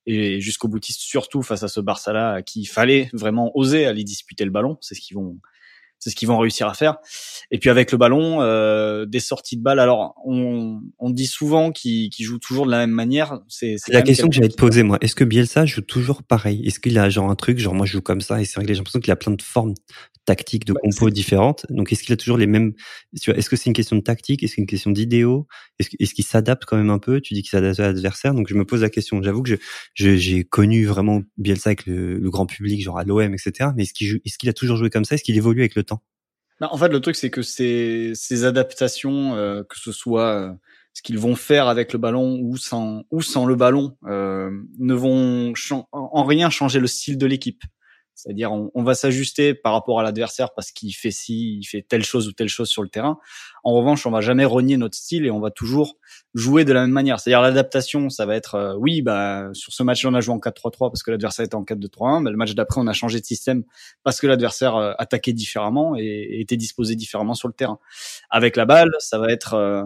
[0.05, 4.03] et jusqu'au boutiste surtout face à ce Barça-là à qui il fallait vraiment oser aller
[4.03, 4.77] disputer le ballon.
[4.81, 5.37] C'est ce qu'ils vont,
[5.99, 6.97] c'est ce qu'ils vont réussir à faire.
[7.51, 9.79] Et puis avec le ballon, euh, des sorties de balles.
[9.79, 13.39] Alors on, on dit souvent qu'ils qu jouent toujours de la même manière.
[13.47, 14.97] C'est la question que j'allais te poser moi.
[15.01, 16.65] Est-ce que Bielsa joue toujours pareil?
[16.65, 18.65] Est-ce qu'il a genre un truc genre moi je joue comme ça et c'est vrai
[18.65, 19.75] que j'ai l'impression qu'il a plein de formes
[20.25, 21.65] tactiques de compos différentes.
[21.69, 22.73] Donc, est-ce qu'il a toujours les mêmes
[23.13, 24.43] Est-ce que c'est une question de tactique?
[24.43, 25.47] Est-ce que c'est une question d'idéaux
[25.79, 27.21] Est-ce qu'il s'adapte quand même un peu?
[27.21, 28.33] Tu dis qu'il s'adapte à l'adversaire.
[28.33, 29.21] Donc, je me pose la question.
[29.21, 29.57] J'avoue que
[29.93, 33.69] je, j'ai connu vraiment Bielsa avec le, grand public, genre à l'OM, etc.
[33.75, 35.15] Mais est-ce qu'il qu'il a toujours joué comme ça?
[35.15, 36.01] Est-ce qu'il évolue avec le temps?
[36.59, 40.53] Bah, En fait, le truc, c'est que ces, ces adaptations, euh, que ce soit euh,
[40.93, 44.93] ce qu'ils vont faire avec le ballon ou sans ou sans le ballon, euh, ne
[44.93, 45.53] vont
[45.91, 47.63] en rien changer le style de l'équipe.
[48.21, 51.81] C'est-à-dire, on, on, va s'ajuster par rapport à l'adversaire parce qu'il fait ci, il fait
[51.81, 53.17] telle chose ou telle chose sur le terrain.
[53.63, 55.97] En revanche, on va jamais renier notre style et on va toujours
[56.35, 57.19] jouer de la même manière.
[57.19, 60.37] C'est-à-dire, l'adaptation, ça va être, euh, oui, bah, sur ce match-là, on a joué en
[60.37, 62.21] 4-3-3 parce que l'adversaire était en 4-2-3-1.
[62.21, 63.63] Mais le match d'après, on a changé de système
[64.03, 67.79] parce que l'adversaire euh, attaquait différemment et, était disposé différemment sur le terrain.
[68.29, 69.83] Avec la balle, ça va être, euh,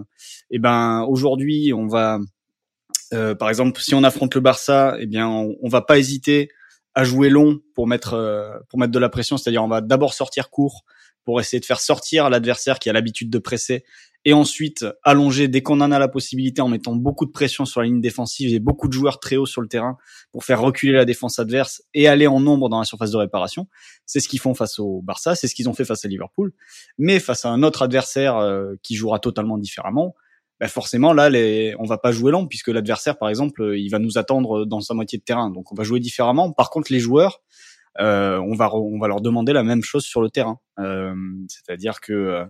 [0.51, 2.19] eh ben, aujourd'hui, on va,
[3.39, 6.49] par exemple, si on affronte le Barça, eh bien, on, on va pas hésiter
[6.95, 10.13] à jouer long pour mettre euh, pour mettre de la pression, c'est-à-dire on va d'abord
[10.13, 10.83] sortir court
[11.25, 13.83] pour essayer de faire sortir l'adversaire qui a l'habitude de presser
[14.25, 17.81] et ensuite allonger dès qu'on en a la possibilité en mettant beaucoup de pression sur
[17.81, 19.97] la ligne défensive et beaucoup de joueurs très hauts sur le terrain
[20.31, 23.67] pour faire reculer la défense adverse et aller en nombre dans la surface de réparation.
[24.05, 26.53] C'est ce qu'ils font face au Barça, c'est ce qu'ils ont fait face à Liverpool,
[26.97, 30.15] mais face à un autre adversaire euh, qui jouera totalement différemment,
[30.59, 33.99] bah forcément là les, on va pas jouer lent puisque l'adversaire par exemple il va
[33.99, 35.49] nous attendre dans sa moitié de terrain.
[35.49, 36.51] Donc on va jouer différemment.
[36.51, 37.41] Par contre les joueurs
[37.99, 40.59] euh, on va on va leur demander la même chose sur le terrain.
[40.79, 41.13] Euh,
[41.47, 42.45] c'est-à-dire que euh,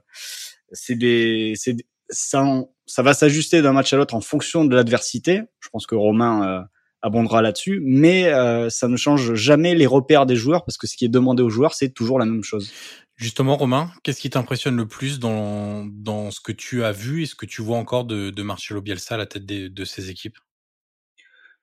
[0.71, 1.75] c'est des c'est
[2.09, 5.41] ça ça va s'ajuster d'un match à l'autre en fonction de l'adversité.
[5.59, 6.61] Je pense que Romain euh,
[7.01, 7.81] abondera là-dessus.
[7.83, 11.09] Mais euh, ça ne change jamais les repères des joueurs parce que ce qui est
[11.09, 12.71] demandé aux joueurs c'est toujours la même chose
[13.15, 17.25] Justement, Romain, qu'est-ce qui t'impressionne le plus dans, dans ce que tu as vu et
[17.25, 20.37] ce que tu vois encore de, de Marcelo Bielsa à la tête de, ces équipes?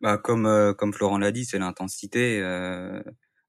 [0.00, 2.40] Bah, comme, euh, comme Florent l'a dit, c'est l'intensité.
[2.40, 3.02] Euh,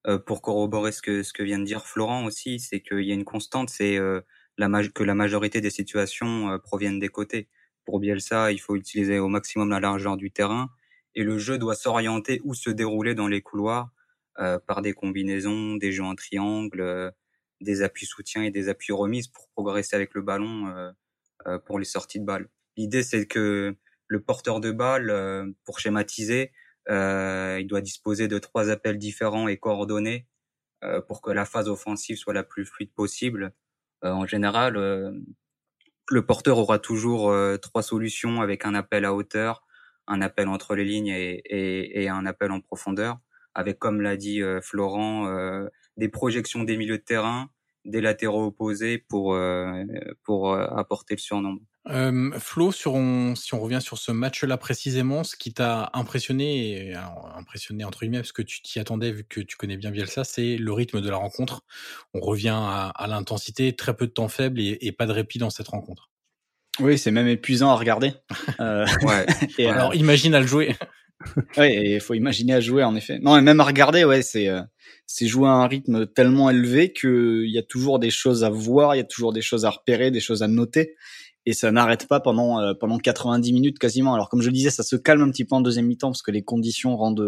[0.05, 3.11] euh, pour corroborer ce que, ce que vient de dire Florent aussi, c'est qu'il y
[3.11, 4.19] a une constante, c'est euh,
[4.57, 7.47] la que la majorité des situations euh, proviennent des côtés.
[7.85, 10.69] Pour Bielsa, il faut utiliser au maximum la largeur du terrain
[11.15, 13.89] et le jeu doit s'orienter ou se dérouler dans les couloirs
[14.65, 17.13] par des combinaisons, des jeux en triangle
[17.63, 20.91] des appuis soutiens et des appuis remises pour progresser avec le ballon euh,
[21.47, 22.49] euh, pour les sorties de balle.
[22.78, 23.76] L'idée c'est que
[24.08, 26.52] le porteur de balle, euh, pour schématiser,
[26.89, 30.28] il doit disposer de trois appels différents et coordonnés
[31.08, 33.54] pour que la phase offensive soit la plus fluide possible.
[34.02, 34.73] en général,
[36.10, 39.65] le porteur aura toujours trois solutions avec un appel à hauteur,
[40.08, 43.17] un appel entre les lignes et, et, et un appel en profondeur,
[43.56, 45.26] avec, comme l'a dit Florent,
[45.97, 47.49] des projections des milieux de terrain,
[47.86, 49.84] des latéraux opposés pour euh,
[50.24, 51.62] pour euh, apporter le surnombre.
[51.89, 52.93] Euh, Flo, sur
[53.36, 56.93] si on revient sur ce match-là précisément, ce qui t'a impressionné,
[57.36, 60.56] impressionné entre guillemets, parce que tu t'y attendais vu que tu connais bien Bielsa, c'est
[60.56, 61.63] le rythme de la rencontre.
[62.13, 65.39] On revient à, à l'intensité, très peu de temps faible et, et, pas de répit
[65.39, 66.10] dans cette rencontre.
[66.80, 68.13] Oui, c'est même épuisant à regarder.
[68.60, 69.26] Euh, ouais.
[69.58, 70.76] et alors, imagine à le jouer.
[71.57, 73.19] Oui, il faut imaginer à jouer en effet.
[73.19, 74.49] Non, et même à regarder, ouais, c'est
[75.05, 78.95] c'est jouer à un rythme tellement élevé qu'il y a toujours des choses à voir,
[78.95, 80.95] il y a toujours des choses à repérer, des choses à noter,
[81.45, 84.13] et ça n'arrête pas pendant euh, pendant 90 minutes quasiment.
[84.13, 86.21] Alors comme je le disais, ça se calme un petit peu en deuxième mi-temps parce
[86.21, 87.19] que les conditions rendent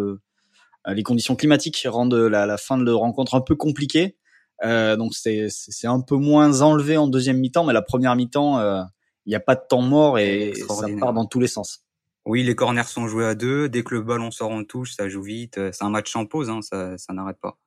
[0.88, 4.18] euh, les conditions climatiques rendent la, la fin de la rencontre un peu compliquée.
[4.64, 8.60] Euh, donc c'est c'est un peu moins enlevé en deuxième mi-temps, mais la première mi-temps,
[8.60, 8.82] euh,
[9.26, 11.85] il n'y a pas de temps mort et ça part dans tous les sens.
[12.26, 13.70] Oui, les corners sont joués à deux.
[13.70, 15.60] Dès que le ballon sort en touche, ça joue vite.
[15.72, 17.60] C'est un match en pause, hein, ça, ça n'arrête pas.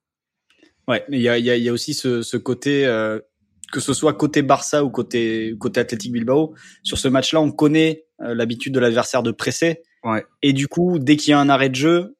[0.88, 3.20] Ouais, mais il y a, y, a, y a aussi ce, ce côté, euh,
[3.70, 8.06] que ce soit côté Barça ou côté côté Athletic Bilbao, sur ce match-là, on connaît
[8.22, 9.82] euh, l'habitude de l'adversaire de presser.
[10.02, 10.24] Ouais.
[10.40, 12.16] Et du coup, dès qu'il y a un arrêt de jeu,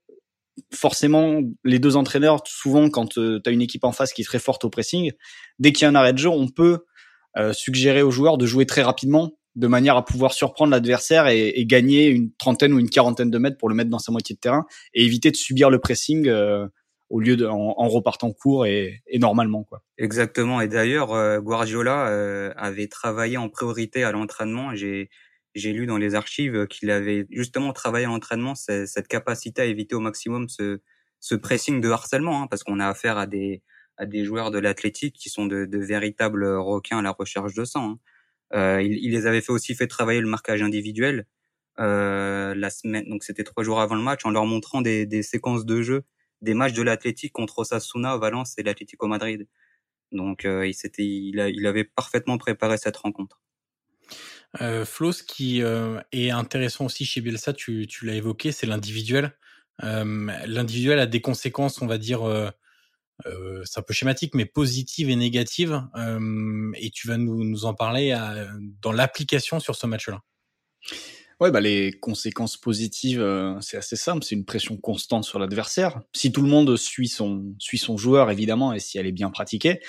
[0.72, 4.26] forcément, les deux entraîneurs, souvent quand euh, tu as une équipe en face qui est
[4.26, 5.12] très forte au pressing,
[5.58, 6.84] dès qu'il y a un arrêt de jeu, on peut
[7.52, 11.66] suggérer aux joueurs de jouer très rapidement de manière à pouvoir surprendre l'adversaire et, et,
[11.66, 14.40] gagner une trentaine ou une quarantaine de mètres pour le mettre dans sa moitié de
[14.40, 16.68] terrain et éviter de subir le pressing euh,
[17.10, 19.82] au lieu de en, en repartant court et, et, normalement quoi.
[19.98, 20.60] Exactement.
[20.60, 24.76] Et d'ailleurs, euh, Guardiola euh, avait travaillé en priorité à l'entraînement.
[24.76, 25.10] J'ai
[25.56, 29.96] j'ai lu dans les archives qu'il avait justement travaillé à l'entraînement cette capacité à éviter
[29.96, 30.78] au maximum ce
[31.18, 33.62] ce pressing de harcèlement, hein, parce qu'on a affaire à des
[33.96, 37.64] à des joueurs de l'athlétique qui sont de, de, véritables requins à la recherche de
[37.64, 37.90] sang.
[37.90, 37.98] Hein.
[38.54, 41.26] Euh, il, il, les avait fait aussi fait travailler le marquage individuel
[41.78, 43.08] euh, la semaine.
[43.08, 46.04] Donc c'était trois jours avant le match, en leur montrant des, des séquences de jeu,
[46.42, 49.46] des matchs de l'Athletic contre Osasuna, Valence et l'Atlético Madrid.
[50.12, 53.40] Donc euh, il s'était, il, il avait parfaitement préparé cette rencontre.
[54.62, 58.66] Euh, Flo, ce qui euh, est intéressant aussi chez Bielsa, tu, tu l'as évoqué, c'est
[58.66, 59.36] l'individuel.
[59.84, 62.22] Euh, l'individuel a des conséquences, on va dire,
[63.26, 65.82] euh, c'est un peu schématique, mais positive et négative.
[65.96, 68.46] Euh, et tu vas nous, nous en parler à,
[68.80, 70.20] dans l'application sur ce match-là.
[71.40, 74.24] Ouais, bah les conséquences positives, euh, c'est assez simple.
[74.24, 76.00] C'est une pression constante sur l'adversaire.
[76.12, 79.30] Si tout le monde suit son suit son joueur, évidemment, et si elle est bien
[79.30, 79.80] pratiquée,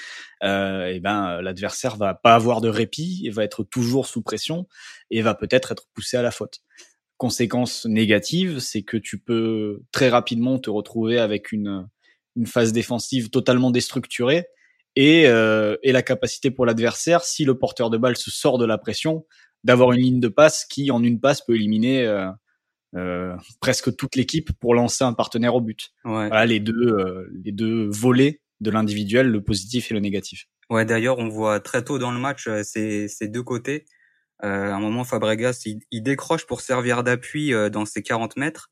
[0.43, 4.67] euh, et ben l'adversaire va pas avoir de répit, et va être toujours sous pression
[5.09, 6.59] et va peut-être être poussé à la faute.
[7.17, 11.89] Conséquence négative, c'est que tu peux très rapidement te retrouver avec une
[12.35, 14.45] une phase défensive totalement déstructurée
[14.95, 18.65] et, euh, et la capacité pour l'adversaire, si le porteur de balle se sort de
[18.65, 19.25] la pression,
[19.63, 22.29] d'avoir une ligne de passe qui, en une passe, peut éliminer euh,
[22.95, 25.91] euh, presque toute l'équipe pour lancer un partenaire au but.
[26.05, 26.27] Ouais.
[26.27, 30.47] Voilà les deux, euh, les deux volets de l'individuel, le positif et le négatif.
[30.69, 33.85] Ouais, d'ailleurs, on voit très tôt dans le match euh, ces, ces deux côtés.
[34.43, 38.37] Euh, à un moment, Fabregas, il, il décroche pour servir d'appui euh, dans ses 40
[38.37, 38.69] mètres.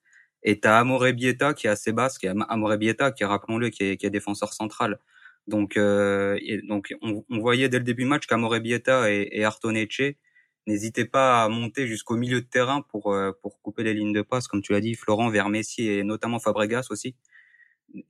[0.49, 3.83] Et t'as Amore Bieta qui est assez basse, qui est Amore Bieta, qui rappelons-le, qui
[3.83, 4.97] est, qui est défenseur central.
[5.45, 9.43] Donc, euh, donc on, on, voyait dès le début du match qu'Amore Bieta et, et
[9.43, 10.13] Artoneche
[10.65, 14.21] n'hésitaient pas à monter jusqu'au milieu de terrain pour euh, pour couper les lignes de
[14.21, 17.15] passe, comme tu l'as dit, Florent vers Messi et notamment Fabregas aussi.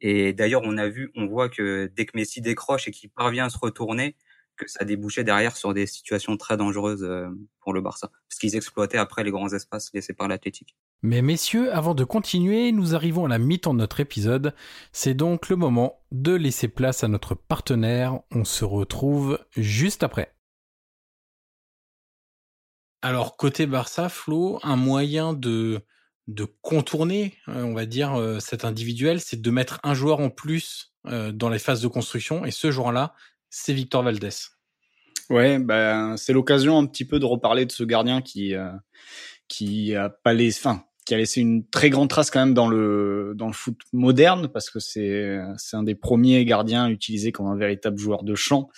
[0.01, 3.45] Et d'ailleurs, on a vu, on voit que dès que Messi décroche et qu'il parvient
[3.45, 4.15] à se retourner,
[4.57, 7.29] que ça débouchait derrière sur des situations très dangereuses euh,
[7.61, 10.75] pour le Barça, parce qu'ils exploitaient après les grands espaces laissés par l'Athletic.
[11.01, 14.53] Mais messieurs, avant de continuer, nous arrivons à la mi-temps de notre épisode.
[14.91, 18.19] C'est donc le moment de laisser place à notre partenaire.
[18.31, 20.33] On se retrouve juste après.
[23.01, 25.81] Alors côté Barça, Flo, un moyen de
[26.27, 30.29] de contourner, euh, on va dire, euh, cet individuel, c'est de mettre un joueur en
[30.29, 30.93] plus
[31.31, 32.43] dans les phases de construction.
[32.43, 33.15] Et ce joueur-là,
[33.49, 34.29] c'est Victor Valdés.
[35.29, 38.71] Ouais, ben c'est l'occasion un petit peu de reparler de ce gardien qui euh,
[39.47, 42.67] qui a pas les, enfin, qui a laissé une très grande trace quand même dans
[42.67, 47.47] le dans le foot moderne parce que c'est c'est un des premiers gardiens utilisés comme
[47.47, 48.69] un véritable joueur de champ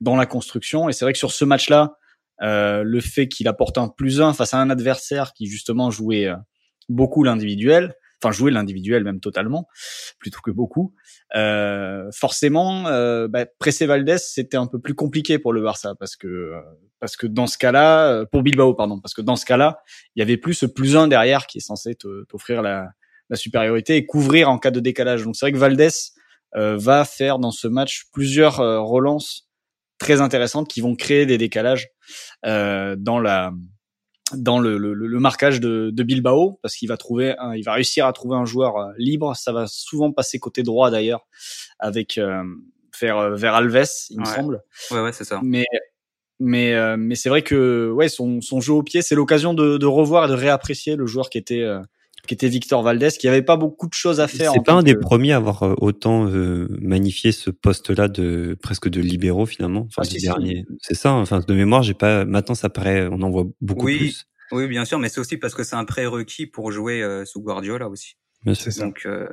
[0.00, 0.88] dans la construction.
[0.88, 1.96] Et c'est vrai que sur ce match-là,
[2.42, 6.30] euh, le fait qu'il apporte un plus un face à un adversaire qui justement jouait
[6.90, 9.66] beaucoup l'individuel, enfin jouer l'individuel même totalement,
[10.18, 10.94] plutôt que beaucoup.
[11.34, 16.16] Euh, forcément, euh, bah, presser Valdés, c'était un peu plus compliqué pour le Barça parce
[16.16, 16.60] que euh,
[17.00, 19.78] parce que dans ce cas-là, euh, pour Bilbao pardon, parce que dans ce cas-là,
[20.14, 21.94] il y avait plus ce plus un derrière qui est censé
[22.28, 22.88] t'offrir la,
[23.28, 25.24] la supériorité et couvrir en cas de décalage.
[25.24, 25.88] Donc c'est vrai que Valdés
[26.56, 29.48] euh, va faire dans ce match plusieurs relances
[29.98, 31.88] très intéressantes qui vont créer des décalages
[32.42, 33.52] dans la
[34.32, 37.74] dans le, le, le marquage de, de, Bilbao parce qu'il va trouver un, il va
[37.74, 39.36] réussir à trouver un joueur euh, libre.
[39.36, 41.26] Ça va souvent passer côté droit d'ailleurs
[41.78, 42.42] avec euh,
[43.00, 44.62] vers euh, vers Alves il me semble.
[44.90, 45.40] Ouais ouais c'est ça.
[45.42, 45.66] Mais
[46.40, 49.78] mais euh, mais c'est vrai que ouais son son jeu au pied c'est l'occasion de,
[49.78, 51.80] de revoir et de réapprécier le joueur qui était euh,
[52.26, 54.52] qui était Victor Valdés, qui avait pas beaucoup de choses à faire.
[54.52, 54.86] C'est pas un que...
[54.86, 59.86] des premiers à avoir autant euh, magnifié ce poste-là de presque de libéraux finalement.
[59.88, 60.64] Enfin, ah, si, dernier.
[60.68, 60.76] Si.
[60.80, 61.12] C'est ça.
[61.12, 62.24] Enfin, de mémoire, j'ai pas.
[62.24, 64.26] Maintenant, ça paraît, on en voit beaucoup oui, plus.
[64.52, 67.40] Oui, bien sûr, mais c'est aussi parce que c'est un prérequis pour jouer euh, sous
[67.40, 68.16] Guardiola aussi.
[68.54, 69.26] C'est Donc, euh,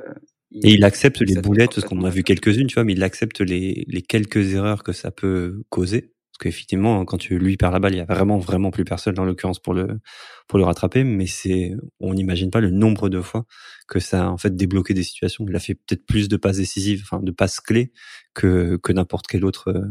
[0.50, 3.02] il, et il accepte les boulettes, parce qu'on a vu quelques-unes, tu vois, mais il
[3.02, 6.12] accepte les, les quelques erreurs que ça peut causer.
[6.32, 9.18] Parce qu'effectivement, quand tu lui perds la balle, il y a vraiment, vraiment plus personne,
[9.18, 10.00] en l'occurrence, pour le,
[10.48, 11.04] pour le rattraper.
[11.04, 13.44] Mais c'est, on n'imagine pas le nombre de fois
[13.86, 15.44] que ça a, en fait, débloqué des situations.
[15.46, 17.92] Il a fait peut-être plus de passes décisives, enfin, de passes clés
[18.32, 19.84] que, que n'importe quel autre euh,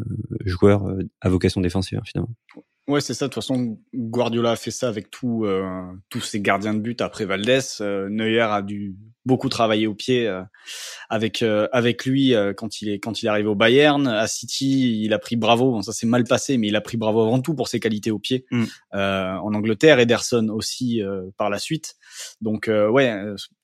[0.45, 2.33] joueur euh, à vocation défensive, hein, finalement.
[2.87, 3.25] Ouais, c'est ça.
[3.25, 6.99] De toute façon, Guardiola a fait ça avec tout, euh, tous ses gardiens de but
[7.01, 7.59] après Valdés.
[7.79, 10.43] Euh, Neuer a dû beaucoup travailler au pied euh,
[11.09, 14.07] avec avec lui quand il est quand il est arrivé au Bayern.
[14.07, 15.71] À City, il a pris Bravo.
[15.71, 18.11] Bon, ça s'est mal passé, mais il a pris Bravo avant tout pour ses qualités
[18.11, 18.45] au pied.
[18.51, 18.65] Mm.
[18.93, 21.01] en Angleterre, Ederson aussi
[21.37, 21.95] par la suite.
[22.41, 23.15] Donc ouais,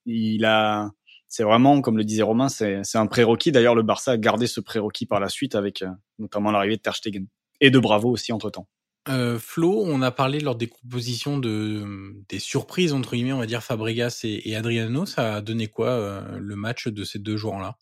[0.06, 0.90] il a.
[1.30, 3.52] C'est vraiment, comme le disait Romain, c'est un prérequis.
[3.52, 5.84] D'ailleurs, le Barça a gardé ce prérequis par la suite avec
[6.20, 7.28] notamment l'arrivée de Ter Stegen
[7.60, 8.68] et de Bravo aussi entre temps.
[9.10, 13.46] Euh, Flo, on a parlé lors des compositions de des surprises entre guillemets, on va
[13.46, 15.06] dire Fabregas et, Adriano.
[15.06, 17.78] Ça a donné quoi euh, le match de ces deux joueurs-là?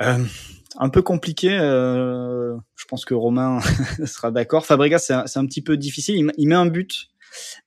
[0.00, 0.24] Euh,
[0.78, 1.58] Un peu compliqué.
[1.58, 3.60] Euh, je pense que Romain
[4.06, 4.66] sera d'accord.
[4.66, 6.32] Fabregas, c'est un, un, petit peu difficile.
[6.36, 7.08] Il, met un but,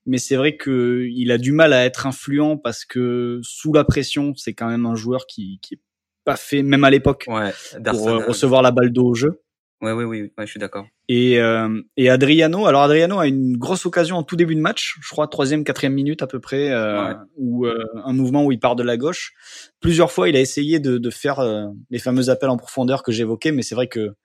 [0.06, 3.84] mais c'est vrai que il a du mal à être influent parce que sous la
[3.84, 5.82] pression, c'est quand même un joueur qui, qui est
[6.24, 7.52] pas fait, même à l'époque, ouais,
[7.84, 9.43] pour recevoir la balle d'eau au jeu.
[9.84, 10.86] Ouais, oui, oui, ouais, je suis d'accord.
[11.10, 14.96] Et, euh, et Adriano, alors Adriano a une grosse occasion en tout début de match,
[15.02, 18.62] je crois troisième, quatrième minute à peu près, euh, où euh, un mouvement où il
[18.62, 19.34] part de la gauche.
[19.82, 23.12] Plusieurs fois, il a essayé de, de faire euh, les fameux appels en profondeur que
[23.12, 24.16] j'évoquais, mais c'est vrai que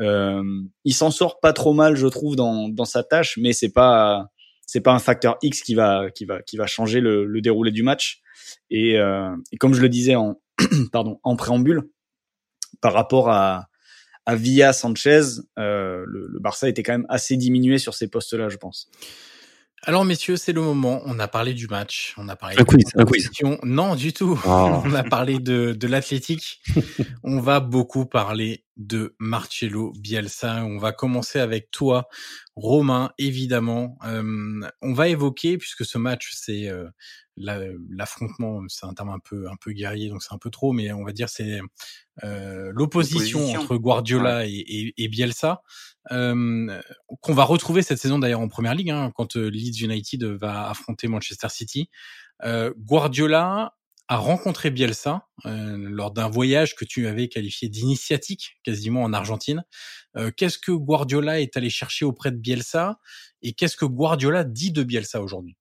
[0.00, 0.42] euh,
[0.84, 4.26] il s'en sort pas trop mal, je trouve, dans, dans sa tâche, mais c'est pas
[4.66, 7.70] c'est pas un facteur X qui va qui va qui va changer le, le déroulé
[7.70, 8.20] du match.
[8.68, 10.40] Et, et comme je le disais en
[10.92, 11.88] pardon en préambule,
[12.82, 13.69] par rapport à
[14.26, 15.22] à Villa Sanchez,
[15.58, 18.90] euh, le, le, Barça était quand même assez diminué sur ces postes-là, je pense.
[19.82, 21.00] Alors messieurs, c'est le moment.
[21.06, 23.30] On a parlé du match, on a parlé un de quiz, un quiz.
[23.62, 24.38] Non, du tout.
[24.44, 24.48] Oh.
[24.84, 26.60] On a parlé de, de l'athlétique.
[27.24, 30.64] on va beaucoup parler de Marcello Bielsa.
[30.64, 32.08] On va commencer avec toi,
[32.56, 33.98] Romain, évidemment.
[34.04, 36.88] Euh, on va évoquer, puisque ce match, c'est euh,
[37.36, 40.92] l'affrontement, c'est un terme un peu un peu guerrier, donc c'est un peu trop, mais
[40.92, 41.60] on va dire c'est
[42.24, 45.62] euh, l'opposition entre Guardiola et, et, Bielsa,
[46.10, 46.80] euh,
[47.20, 50.68] qu'on va retrouver cette saison d'ailleurs en première ligue, hein, quand euh, Leeds United va
[50.68, 51.90] affronter Manchester City.
[52.44, 53.74] Euh, Guardiola
[54.10, 59.64] a rencontré Bielsa euh, lors d'un voyage que tu avais qualifié d'initiatique, quasiment en Argentine.
[60.36, 62.98] qu'est-ce que Guardiola est allé chercher auprès de Bielsa
[63.42, 65.56] et qu'est-ce que Guardiola dit de Bielsa aujourd'hui?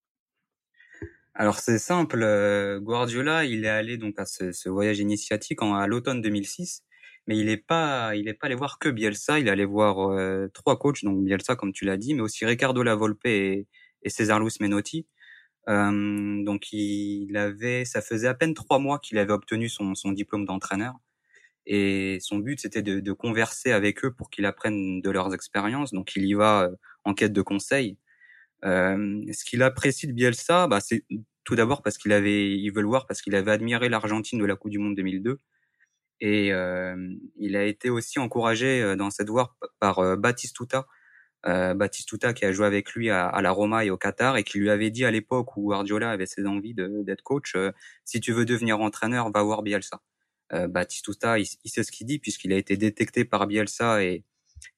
[1.39, 5.87] Alors c'est simple, euh, Guardiola, il est allé donc à ce, voyage initiatique en, à
[5.87, 6.83] l'automne 2006,
[7.27, 10.11] mais il est pas, il est pas allé voir que Bielsa, il est allé voir
[10.11, 13.67] euh, trois coachs, donc Bielsa comme tu l'as dit, mais aussi Ricardo Lavolpe et,
[14.03, 15.07] et César Luis Menotti.
[15.67, 20.45] Donc il avait, ça faisait à peine trois mois qu'il avait obtenu son, son diplôme
[20.45, 20.95] d'entraîneur,
[21.67, 25.93] et son but c'était de, de, converser avec eux pour qu'ils apprennent de leurs expériences.
[25.93, 26.69] Donc il y va
[27.03, 27.97] en quête de conseils.
[28.65, 31.05] Euh, ce qu'il apprécie de Bielsa, bah, c'est
[31.43, 34.45] tout d'abord parce qu'il avait, il veut le voir parce qu'il avait admiré l'Argentine de
[34.45, 35.39] la Coupe du Monde 2002.
[36.21, 40.85] Et euh, il a été aussi encouragé dans cette voie par euh, Batistuta,
[41.45, 41.87] euh,
[42.35, 44.69] qui a joué avec lui à, à, la Roma et au Qatar et qui lui
[44.69, 47.71] avait dit à l'époque où Guardiola avait ses envies d'être coach, euh,
[48.05, 50.01] si tu veux devenir entraîneur, va voir Bielsa.
[50.53, 54.25] Euh, Batistuta, il, il, sait ce qu'il dit puisqu'il a été détecté par Bielsa et,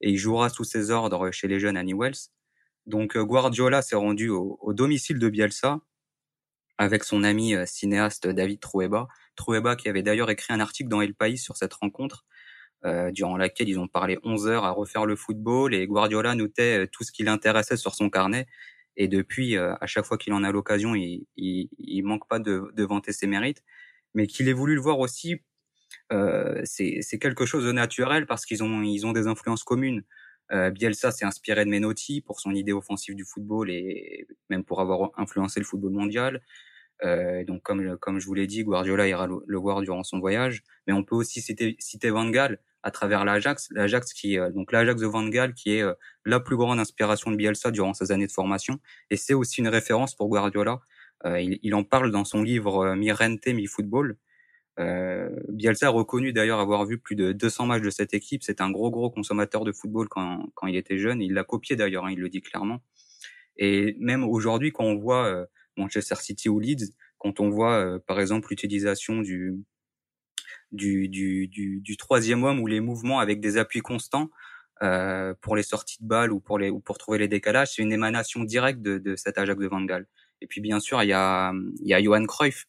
[0.02, 2.30] et il jouera sous ses ordres chez les jeunes à Newells.
[2.86, 5.80] Donc Guardiola s'est rendu au, au, domicile de Bielsa
[6.82, 9.08] avec son ami euh, cinéaste David Trueba.
[9.36, 12.26] Trueba qui avait d'ailleurs écrit un article dans El País sur cette rencontre,
[12.86, 16.84] euh, durant laquelle ils ont parlé 11 heures à refaire le football et Guardiola notait
[16.84, 18.48] euh, tout ce qui l'intéressait sur son carnet.
[18.98, 22.40] Et depuis, euh, à chaque fois qu'il en a l'occasion, il, il, il, manque pas
[22.40, 23.64] de, de vanter ses mérites.
[24.14, 25.42] Mais qu'il ait voulu le voir aussi,
[26.12, 30.04] euh, c'est quelque chose de naturel parce qu'ils ont, ils ont des influences communes.
[30.52, 34.82] Euh, Bielsa s'est inspiré de Menotti pour son idée offensive du football et même pour
[34.82, 36.42] avoir influencé le football mondial.
[37.04, 40.64] Euh, donc comme comme je vous l'ai dit, Guardiola ira le, voir durant son voyage,
[40.88, 44.72] mais on peut aussi citer, citer Van Gaal à travers l'Ajax, l'Ajax qui euh, donc
[44.72, 45.94] l'Ajax de Van Gaal qui est euh,
[46.26, 49.68] la plus grande inspiration de Bielsa durant ses années de formation et c'est aussi une
[49.68, 50.80] référence pour Guardiola.
[51.26, 54.18] Euh, il, il, en parle dans son livre Mi Rente Mi Football.
[55.50, 58.42] Bielsa a reconnu d'ailleurs avoir vu plus de 200 matchs de cette équipe.
[58.42, 61.22] C'est un gros gros consommateur de football quand, quand il était jeune.
[61.22, 62.82] Il l'a copié d'ailleurs, hein, il le dit clairement.
[63.58, 65.46] Et même aujourd'hui, quand on voit
[65.78, 69.64] Manchester City ou Leeds, quand on voit euh, par exemple l'utilisation du,
[70.72, 74.30] du, du, du, troisième homme ou les mouvements avec des appuis constants
[74.82, 77.84] euh, pour les sorties de balles ou pour les ou pour trouver les décalages, c'est
[77.84, 80.08] une émanation directe de, de cet Ajax de Van Gaal.
[80.42, 82.66] Et puis bien sûr, il y a il y a Johan Cruyff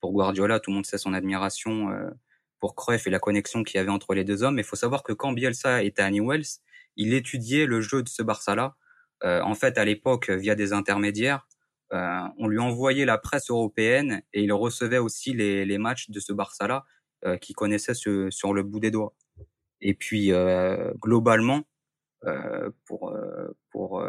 [0.00, 2.10] pour Guardiola, tout le monde sait son admiration euh,
[2.60, 4.56] pour Cruyff et la connexion qu'il y avait entre les deux hommes.
[4.56, 6.60] Mais il faut savoir que quand Bielsa était à Newell's,
[6.96, 8.76] il étudiait le jeu de ce Barça-là.
[9.22, 11.46] en fait, à l'époque, via des intermédiaires,
[12.38, 16.32] on lui envoyait la presse européenne et il recevait aussi les, les matchs de ce
[16.32, 16.84] Barça-là
[17.40, 19.14] qu'il connaissait sur le bout des doigts.
[19.80, 20.32] Et puis,
[21.00, 21.62] globalement,
[22.84, 23.16] pour
[23.70, 24.04] pour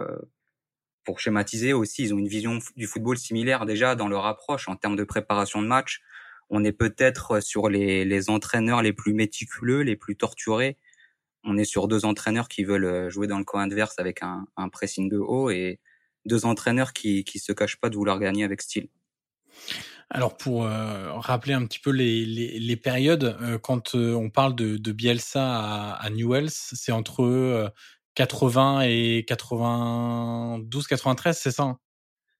[1.06, 4.76] pour schématiser aussi, ils ont une vision du football similaire déjà dans leur approche en
[4.76, 6.02] termes de préparation de match.
[6.50, 10.78] On est peut-être sur les, les entraîneurs les plus méticuleux, les plus torturés.
[11.44, 14.48] On est sur deux entraîneurs qui veulent euh, jouer dans le camp adverse avec un,
[14.58, 15.80] un pressing de haut et
[16.26, 18.88] deux entraîneurs qui qui se cachent pas de vouloir gagner avec style.
[20.10, 24.56] Alors pour euh, rappeler un petit peu les, les, les périodes, euh, quand on parle
[24.56, 27.74] de, de Bielsa à, à Newells, c'est entre
[28.16, 31.78] 80 et 92, 93, c'est ça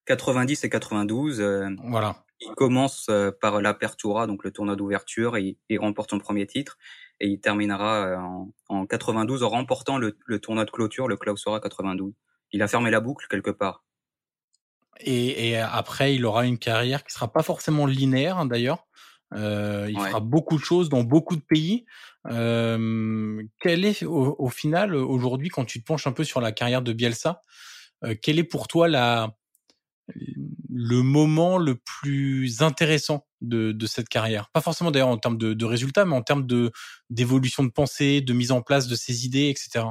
[0.06, 1.42] 90 hein et 92.
[1.42, 2.24] Euh, voilà.
[2.42, 6.78] Il commence euh, par l'Apertura, donc le tournoi d'ouverture, et il remporte son premier titre.
[7.20, 11.18] Et il terminera euh, en, en 92 en remportant le, le, tournoi de clôture, le
[11.18, 12.14] Clausura 92.
[12.52, 13.84] Il a fermé la boucle quelque part.
[15.00, 18.86] Et, et après, il aura une carrière qui sera pas forcément linéaire, hein, d'ailleurs.
[19.34, 21.86] Euh, il fera beaucoup de choses dans beaucoup de pays.
[22.28, 26.82] Euh, quel est au, final aujourd'hui, quand tu te penches un peu sur la carrière
[26.82, 27.42] de Bielsa,
[28.04, 29.36] euh, quel est pour toi la
[30.70, 34.50] le moment le plus intéressant de, de cette carrière?
[34.52, 36.72] Pas forcément d'ailleurs en termes de, de, résultats, mais en termes de
[37.10, 39.86] d'évolution de pensée, de mise en place de ses idées, etc.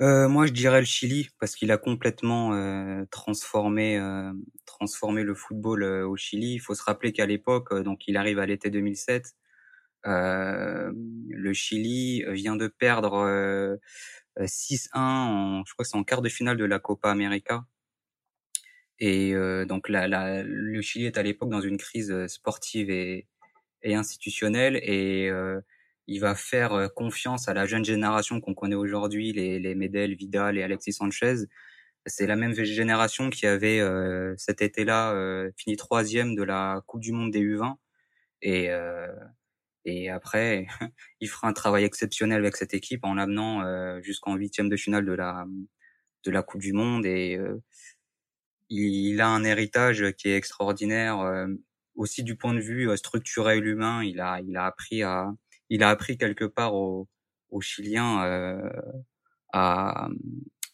[0.00, 4.32] Euh, moi, je dirais le Chili parce qu'il a complètement euh, transformé euh,
[4.64, 6.54] transformé le football au Chili.
[6.54, 9.34] Il faut se rappeler qu'à l'époque, donc il arrive à l'été 2007,
[10.04, 13.78] le Chili vient de perdre
[14.38, 17.64] 6-1, en, je crois que c'est en quart de finale de la Copa América.
[18.98, 19.34] Et
[19.66, 23.26] donc le Chili est à l'époque dans une crise sportive et,
[23.82, 25.30] et institutionnelle et
[26.06, 30.14] il va faire euh, confiance à la jeune génération qu'on connaît aujourd'hui, les, les Medel,
[30.14, 31.46] Vidal et Alexis Sanchez.
[32.06, 37.00] C'est la même génération qui avait euh, cet été-là euh, fini troisième de la Coupe
[37.00, 37.76] du Monde des U20
[38.42, 38.70] et
[39.84, 40.66] et après
[41.20, 45.12] il fera un travail exceptionnel avec cette équipe en l'amenant jusqu'en huitième de finale de
[45.12, 45.46] la
[46.24, 47.38] de la Coupe du Monde et
[48.70, 51.46] il, a un héritage qui est extraordinaire
[51.96, 54.02] aussi du point de vue structurel humain.
[54.02, 55.30] Il a il a appris à
[55.70, 57.08] il a appris quelque part aux,
[57.48, 58.70] aux Chiliens euh,
[59.52, 60.08] à,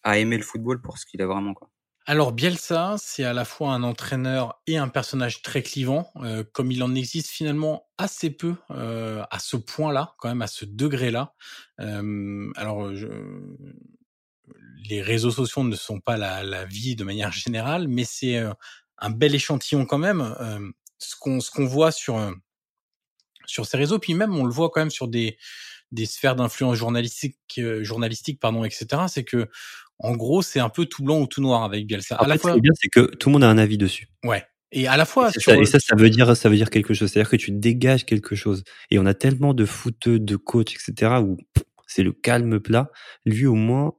[0.03, 1.71] à aimer le football pour ce qu'il est vraiment quoi.
[2.09, 6.71] Alors Bielsa, c'est à la fois un entraîneur et un personnage très clivant, euh, comme
[6.71, 11.35] il en existe finalement assez peu euh, à ce point-là, quand même à ce degré-là.
[11.81, 13.09] Euh, alors je...
[14.89, 18.53] les réseaux sociaux ne sont pas la, la vie de manière générale, mais c'est euh,
[18.99, 20.21] un bel échantillon quand même.
[20.21, 22.17] Euh, ce qu'on ce qu'on voit sur
[23.47, 23.99] sur ces réseaux.
[23.99, 25.39] Puis même, on le voit quand même sur des,
[25.93, 28.87] des sphères d'influence journalistique, euh, journalistique pardon, etc.
[29.09, 29.49] C'est que,
[29.99, 32.17] en gros, c'est un peu tout blanc ou tout noir avec Bielsa.
[32.17, 33.79] à la fois, ce qui est bien, c'est que tout le monde a un avis
[33.79, 34.09] dessus.
[34.25, 34.45] Ouais.
[34.73, 36.93] Et à la fois, et, ça, et ça, ça veut dire, ça veut dire quelque
[36.93, 37.11] chose.
[37.11, 38.65] C'est-à-dire que tu dégages quelque chose.
[38.91, 41.21] Et on a tellement de footeux, de coachs, etc.
[41.23, 41.37] où
[41.87, 42.91] c'est le calme plat.
[43.25, 43.95] Lui, au moins,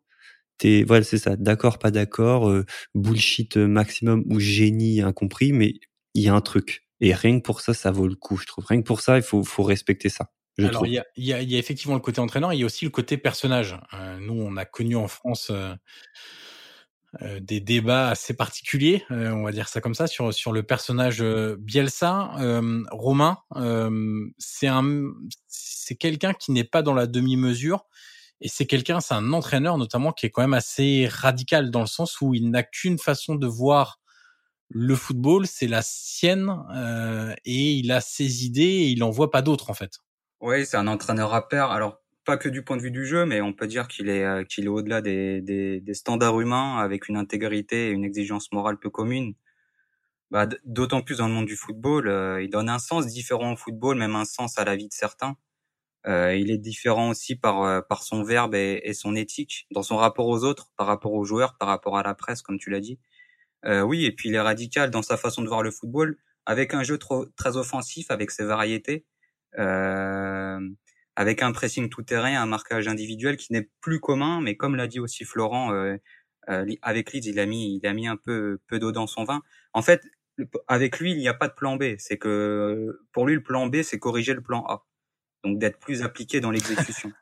[0.58, 1.36] t'es, voilà, c'est ça.
[1.36, 5.76] D'accord, pas d'accord, euh, bullshit maximum ou génie incompris, mais
[6.14, 6.87] il y a un truc.
[7.00, 8.66] Et rien que pour ça, ça vaut le coup, je trouve.
[8.66, 10.32] Rien que pour ça, il faut, faut respecter ça.
[10.60, 12.66] Alors, il y a, y, a, y a, effectivement le côté entraîneur, il y a
[12.66, 13.78] aussi le côté personnage.
[13.93, 15.76] Euh, nous, on a connu en France euh,
[17.22, 20.64] euh, des débats assez particuliers, euh, on va dire ça comme ça, sur, sur le
[20.64, 22.32] personnage euh, Bielsa.
[22.91, 23.38] Romain,
[24.38, 25.12] c'est un,
[25.48, 27.86] c'est quelqu'un qui n'est pas dans la demi-mesure.
[28.41, 31.88] Et c'est quelqu'un, c'est un entraîneur notamment qui est quand même assez radical dans le
[31.88, 34.00] sens où il n'a qu'une façon de voir
[34.70, 39.32] le football, c'est la sienne euh, et il a ses idées et il en voit
[39.32, 39.99] pas d'autres en fait.
[40.41, 41.72] Oui, c'est un entraîneur à pair.
[41.72, 44.24] Alors pas que du point de vue du jeu, mais on peut dire qu'il est
[44.26, 48.51] euh, qu'il est au-delà des, des, des, standards humains, avec une intégrité et une exigence
[48.51, 49.34] morale peu commune.
[50.32, 53.55] Bah, D'autant plus dans le monde du football, euh, il donne un sens différent au
[53.55, 55.38] football, même un sens à la vie de certains.
[56.07, 59.84] Euh, il est différent aussi par euh, par son verbe et, et, son éthique, dans
[59.84, 62.70] son rapport aux autres, par rapport aux joueurs, par rapport à la presse, comme tu
[62.70, 62.99] l'as dit.
[63.68, 66.74] Euh, oui, et puis il est radical dans sa façon de voir le football, avec
[66.74, 69.05] un jeu trop, très offensif, avec ses variétés,
[69.59, 70.59] euh,
[71.15, 74.88] avec un pressing tout terrain, un marquage individuel qui n'est plus commun, mais comme l'a
[74.88, 75.97] dit aussi Florent, euh,
[76.49, 79.24] euh, avec Leeds, il a mis, il a mis un peu, peu d'eau dans son
[79.24, 79.41] vin.
[79.74, 80.01] En fait,
[80.68, 81.95] avec lui, il n'y a pas de plan B.
[81.97, 84.86] C'est que pour lui, le plan B, c'est corriger le plan A,
[85.43, 87.11] donc d'être plus appliqué dans l'exécution.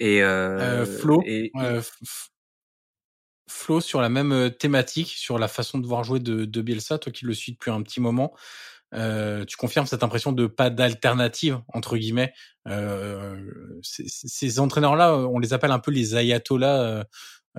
[0.00, 1.52] Et, euh, euh, Flo, et,
[3.54, 7.12] Flo, sur la même thématique, sur la façon de voir jouer de, de Bielsa, toi
[7.12, 8.34] qui le suis depuis un petit moment,
[8.94, 12.32] Euh, tu confirmes cette impression de pas d'alternative entre guillemets.
[12.68, 13.36] Euh,
[13.82, 17.04] ces entraîneurs-là, on les appelle un peu les ayatollahs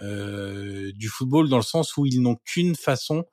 [0.02, 3.26] euh, du football dans le sens où ils n'ont qu'une façon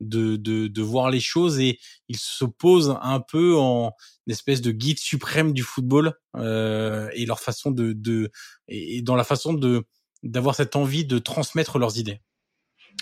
[0.00, 3.92] de, de, de, voir les choses et ils se posent un peu en
[4.26, 8.30] espèce de guide suprême du football euh, et leur façon de, de
[8.68, 9.84] et dans la façon de
[10.22, 12.20] d'avoir cette envie de transmettre leurs idées.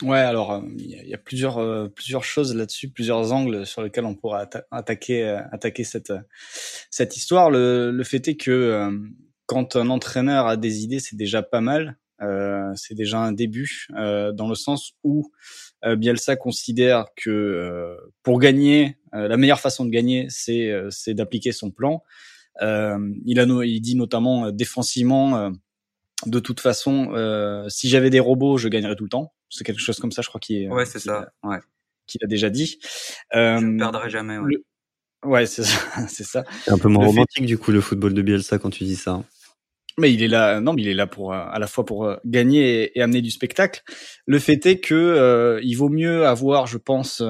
[0.02, 4.04] Ouais, alors euh, il y, a plusieurs euh, plusieurs choses là-dessus, plusieurs angles sur lesquels
[4.04, 6.12] on pourra attaquer euh, attaquer cette
[6.90, 7.50] cette histoire.
[7.50, 8.90] Le, le fait est que
[9.46, 11.98] quand un entraîneur a des idées, c'est déjà pas mal.
[12.76, 15.30] c'est déjà un début dans le sens où
[15.84, 22.02] Bielsa considère que pour gagner, la meilleure façon de gagner, c'est c'est d'appliquer son plan.
[22.60, 25.50] il a il dit notamment défensivement
[26.26, 29.32] de toute façon, euh, si j'avais des robots, je gagnerais tout le temps.
[29.50, 30.68] C'est quelque chose comme ça, je crois qu'il est.
[30.68, 31.30] Ouais, c'est ça.
[31.42, 31.58] Ouais.
[32.06, 32.78] Qu'il a déjà dit.
[33.34, 34.38] Euh, je ne perdrai jamais.
[34.38, 34.56] Ouais,
[35.24, 35.78] ouais c'est ça.
[36.08, 36.44] c'est ça.
[36.64, 39.22] C'est un peu moins romantique du coup le football de Bielsa quand tu dis ça.
[39.98, 42.06] Mais il est là, non, mais il est là pour euh, à la fois pour
[42.06, 43.82] euh, gagner et, amener du spectacle.
[44.26, 47.20] Le fait est que euh, il vaut mieux avoir, je pense,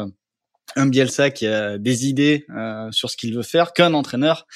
[0.76, 2.46] un Bielsa qui a des idées
[2.90, 4.46] sur ce qu'il veut faire qu'un entraîneur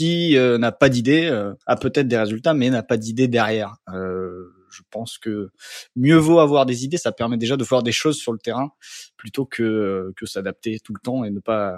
[0.00, 3.74] qui euh, n'a pas d'idée, euh, a peut-être des résultats, mais n'a pas d'idée derrière.
[3.92, 5.50] Euh, je pense que
[5.94, 8.70] mieux vaut avoir des idées, ça permet déjà de voir des choses sur le terrain
[9.18, 11.76] plutôt que que s'adapter tout le temps et ne pas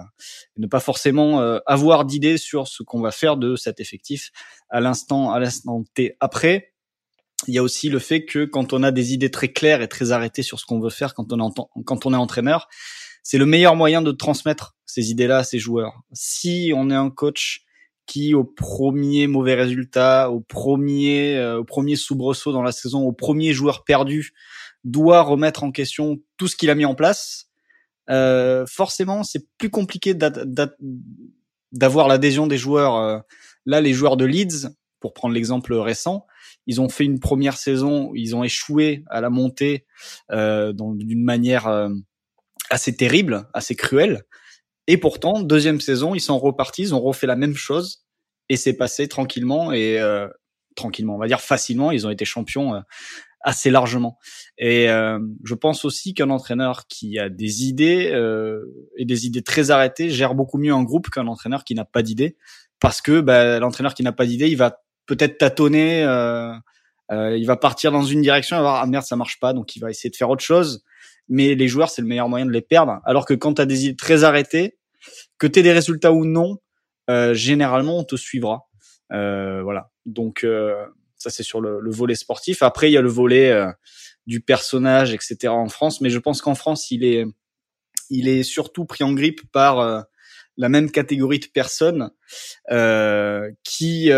[0.57, 4.31] ne pas forcément avoir d'idées sur ce qu'on va faire de cet effectif
[4.69, 6.17] à l'instant à l'instant T.
[6.21, 6.75] Après,
[7.49, 9.89] il y a aussi le fait que quand on a des idées très claires et
[9.89, 12.69] très arrêtées sur ce qu'on veut faire quand on est quand on est entraîneur,
[13.23, 16.03] c'est le meilleur moyen de transmettre ces idées-là à ses joueurs.
[16.13, 17.65] Si on est un coach
[18.07, 23.13] qui au premier mauvais résultat, au premier euh, au premier soubresaut dans la saison, au
[23.13, 24.33] premier joueur perdu,
[24.85, 27.49] doit remettre en question tout ce qu'il a mis en place.
[28.11, 30.15] Euh, forcément, c'est plus compliqué
[31.73, 32.97] d'avoir l'adhésion des joueurs.
[32.97, 33.19] Euh,
[33.67, 34.69] là, les joueurs de Leeds,
[35.01, 36.27] pour prendre l'exemple récent,
[36.67, 39.87] ils ont fait une première saison, où ils ont échoué à la montée
[40.31, 41.91] euh, d'une manière euh,
[42.71, 44.23] assez terrible, assez cruelle.
[44.87, 48.05] Et pourtant, deuxième saison, ils sont repartis, ils ont refait la même chose
[48.49, 50.29] et c'est passé tranquillement et euh,
[50.75, 51.91] tranquillement, on va dire facilement.
[51.93, 52.81] Ils ont été champions euh,
[53.43, 54.19] assez largement.
[54.59, 58.65] Et euh, je pense aussi qu'un entraîneur qui a des idées euh,
[58.97, 62.03] et des idées très arrêtées gère beaucoup mieux un groupe qu'un entraîneur qui n'a pas
[62.03, 62.37] d'idées,
[62.81, 66.57] parce que bah, l'entraîneur qui n'a pas d'idées, il va peut-être tâtonner, euh,
[67.11, 69.81] il va partir dans une direction, va voir ah merde ça marche pas, donc il
[69.81, 70.85] va essayer de faire autre chose
[71.33, 73.01] mais les joueurs, c'est le meilleur moyen de les perdre.
[73.05, 74.77] Alors que quand tu as des idées très arrêtées,
[75.39, 76.59] que tu aies des résultats ou non,
[77.09, 78.69] euh, généralement, on te suivra.
[79.13, 79.91] Euh, voilà.
[80.05, 80.85] Donc, euh,
[81.17, 82.63] ça, c'est sur le, volet sportif.
[82.63, 83.51] Après, il y a le volet
[84.27, 85.49] du personnage, etc.
[85.49, 86.03] en France.
[86.03, 87.25] Mais je pense qu'en France, il est,
[88.11, 90.07] il est surtout pris en grippe par
[90.57, 92.11] la même catégorie de personnes
[92.71, 94.11] euh, qui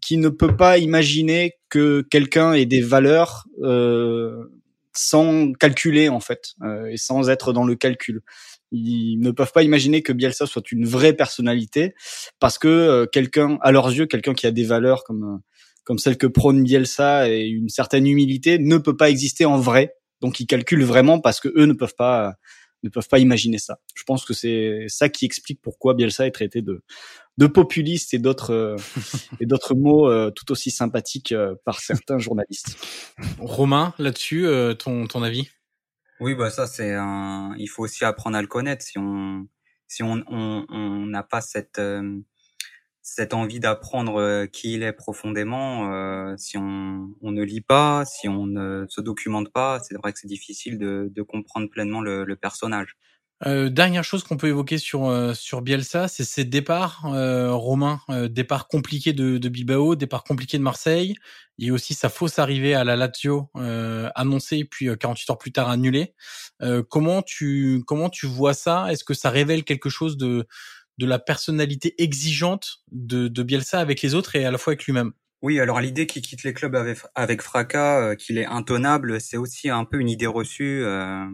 [0.00, 4.51] qui ne peut pas imaginer que quelqu'un ait des valeurs euh,
[4.92, 8.22] sans calculer en fait euh, et sans être dans le calcul.
[8.70, 11.94] Ils ne peuvent pas imaginer que Bielsa soit une vraie personnalité
[12.40, 15.38] parce que euh, quelqu'un, à leurs yeux, quelqu'un qui a des valeurs comme euh,
[15.84, 19.94] comme celle que prône Bielsa et une certaine humilité ne peut pas exister en vrai.
[20.20, 22.34] Donc ils calculent vraiment parce que eux ne peuvent pas
[22.82, 23.78] ne peuvent pas imaginer ça.
[23.94, 26.82] Je pense que c'est ça qui explique pourquoi Bielsa est traité de
[27.38, 28.76] de populiste et d'autres euh,
[29.40, 32.76] et d'autres mots euh, tout aussi sympathiques euh, par certains journalistes.
[33.38, 34.46] Romain, là-dessus,
[34.78, 35.48] ton ton avis?
[36.20, 37.54] Oui, bah ça c'est un.
[37.58, 38.84] Il faut aussi apprendre à le connaître.
[38.84, 39.46] Si on
[39.88, 41.80] si on on n'a pas cette
[43.14, 48.46] cette envie d'apprendre qui il est profondément, si on, on ne lit pas, si on
[48.46, 52.36] ne se documente pas, c'est vrai que c'est difficile de, de comprendre pleinement le, le
[52.36, 52.96] personnage.
[53.46, 58.00] Euh, dernière chose qu'on peut évoquer sur euh, sur Bielsa, c'est ses départs, euh, Romain,
[58.08, 61.16] euh, départ compliqué de, de Bilbao, départ compliqué de Marseille,
[61.58, 65.70] et aussi sa fausse arrivée à la Lazio euh, annoncée puis 48 heures plus tard
[65.70, 66.14] annulée.
[66.88, 68.86] comment tu comment tu vois ça?
[68.92, 70.46] Est-ce que ça révèle quelque chose de
[71.02, 75.12] de la personnalité exigeante de, Bielsa avec les autres et à la fois avec lui-même
[75.44, 76.76] oui, alors l'idée qu'il quitte les clubs
[77.16, 80.84] avec, fracas, qu'il est intenable, c'est aussi un peu une idée reçue.
[80.84, 81.24] Euh,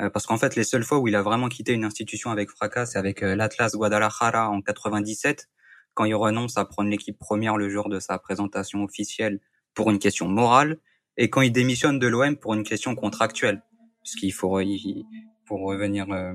[0.00, 2.50] euh, parce qu'en fait, les seules fois où il a vraiment quitté une institution avec
[2.50, 5.48] fracas, c'est avec euh, l'Atlas Guadalajara en 97,
[5.94, 9.40] quand il renonce à prendre l'équipe première le jour de sa présentation officielle
[9.74, 10.78] pour une question morale,
[11.16, 13.62] et quand il démissionne de l'OM pour une question contractuelle.
[14.02, 14.58] Puisqu'il faut,
[15.46, 16.34] pour revenir euh,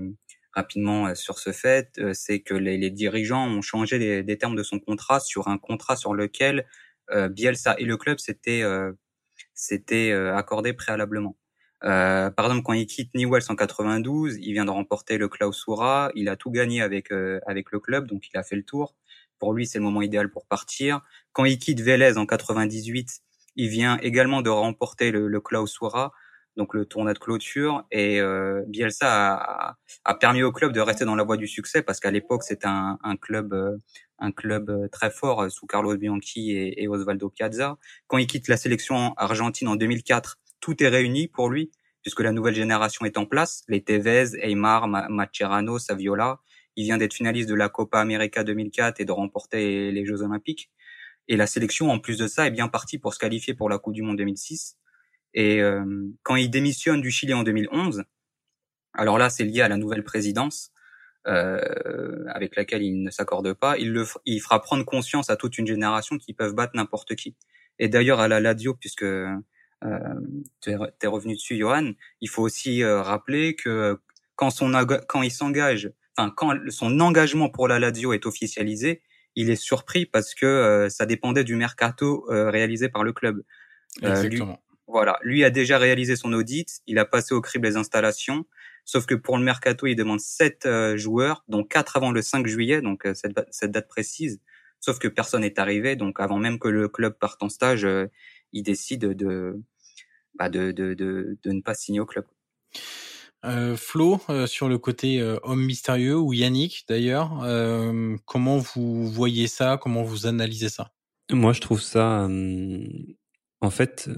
[0.60, 4.64] rapidement sur ce fait, c'est que les, les, dirigeants ont changé les, les, termes de
[4.64, 6.66] son contrat sur un contrat sur lequel
[7.32, 8.64] Bielsa et le club s'étaient
[9.53, 11.36] s'étaient accordés préalablement.
[11.86, 16.12] Euh, par exemple, quand il quitte Newell's en 92, il vient de remporter le Clausura,
[16.14, 18.95] il a tout gagné avec euh, avec le club, donc il a fait le tour.
[19.39, 21.01] Pour lui, c'est le moment idéal pour partir.
[21.32, 23.22] Quand il quitte Vélez en 98,
[23.55, 26.12] il vient également de remporter le, le Clausura,
[26.58, 27.86] donc le tournoi de clôture.
[27.91, 31.82] Et euh, Bielsa a, a, permis au club de rester dans la voie du succès
[31.82, 33.78] parce qu'à l'époque, c'était un, un, club euh,
[34.20, 37.78] un club euh, très fort sous Carlos Bianchi et, Osvaldo Piazza.
[38.08, 41.72] Quand il quitte la sélection argentine en 2004, tout est réuni pour lui,
[42.02, 43.64] puisque la nouvelle génération est en place.
[43.68, 46.39] Les Tevez, Aymar, Macherano, Saviola.
[46.76, 50.70] Il vient d'être finaliste de la Copa América 2004 et de remporter les Jeux Olympiques.
[51.28, 53.78] Et la sélection, en plus de ça, est bien partie pour se qualifier pour la
[53.78, 54.78] Coupe du Monde 2006.
[55.34, 55.84] Et euh,
[56.24, 58.04] quand il démissionne du Chili en 2011,
[58.94, 60.72] alors là, c'est lié à la nouvelle présidence
[61.28, 63.78] euh, avec laquelle il ne s'accorde pas.
[63.78, 67.36] Il, le, il fera prendre conscience à toute une génération qu'ils peuvent battre n'importe qui.
[67.78, 69.06] Et d'ailleurs, à la Ladio, puisque
[69.86, 69.98] euh,
[70.62, 71.94] tu es revenu dessus, Johan.
[72.22, 73.98] Il faut aussi euh, rappeler que
[74.36, 74.72] quand son
[75.08, 79.02] quand il s'engage, enfin quand son engagement pour la Lazio est officialisé,
[79.36, 83.44] il est surpris parce que euh, ça dépendait du mercato réalisé par le club.
[84.02, 84.62] Exactement.
[84.90, 88.46] Lui, voilà, lui a déjà réalisé son audit, il a passé au crible les installations,
[88.86, 92.82] sauf que pour le mercato, il demande sept joueurs, dont quatre avant le 5 juillet,
[92.82, 94.42] donc cette, cette, date précise.
[94.80, 97.88] Sauf que personne n'est arrivé, donc avant même que le club parte en stage,
[98.52, 99.62] il décide de,
[100.36, 102.26] bah de, de, de, de, ne pas signer au club.
[103.46, 109.08] Euh, Flo, euh, sur le côté euh, homme mystérieux, ou Yannick d'ailleurs, euh, comment vous
[109.08, 109.78] voyez ça?
[109.82, 110.92] Comment vous analysez ça?
[111.32, 112.28] Moi, je trouve ça...
[113.62, 114.10] en fait,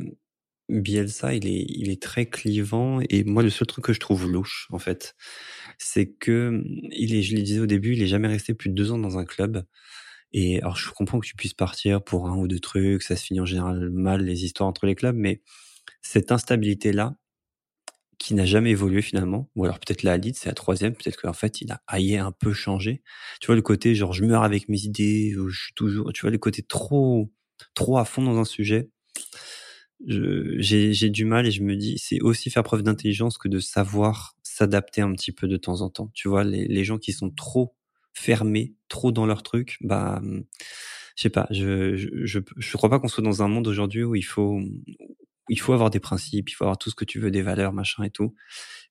[0.72, 4.30] Bielsa, il est, il est très clivant, et moi, le seul truc que je trouve
[4.32, 5.16] louche, en fait,
[5.78, 8.76] c'est que, il est, je le disais au début, il est jamais resté plus de
[8.76, 9.64] deux ans dans un club.
[10.34, 13.26] Et alors, je comprends que tu puisses partir pour un ou deux trucs, ça se
[13.26, 15.42] finit en général mal, les histoires entre les clubs, mais
[16.02, 17.16] cette instabilité-là,
[18.18, 21.34] qui n'a jamais évolué finalement, ou alors peut-être la Hadid, c'est la troisième, peut-être qu'en
[21.34, 23.02] fait il a aillé un peu changé.
[23.40, 26.30] Tu vois le côté genre je meurs avec mes idées, je suis toujours, tu vois
[26.30, 27.32] le côté trop,
[27.74, 28.90] trop à fond dans un sujet.
[30.08, 34.36] J'ai du mal et je me dis c'est aussi faire preuve d'intelligence que de savoir
[34.44, 36.10] s'adapter un petit peu de temps en temps.
[36.14, 37.76] Tu vois les, les gens qui sont trop
[38.14, 40.22] fermés, trop dans leur truc, bah
[41.16, 44.04] je sais pas, je je je, je crois pas qu'on soit dans un monde aujourd'hui
[44.04, 44.60] où il faut
[45.50, 47.74] il faut avoir des principes, il faut avoir tout ce que tu veux, des valeurs,
[47.74, 48.34] machin et tout.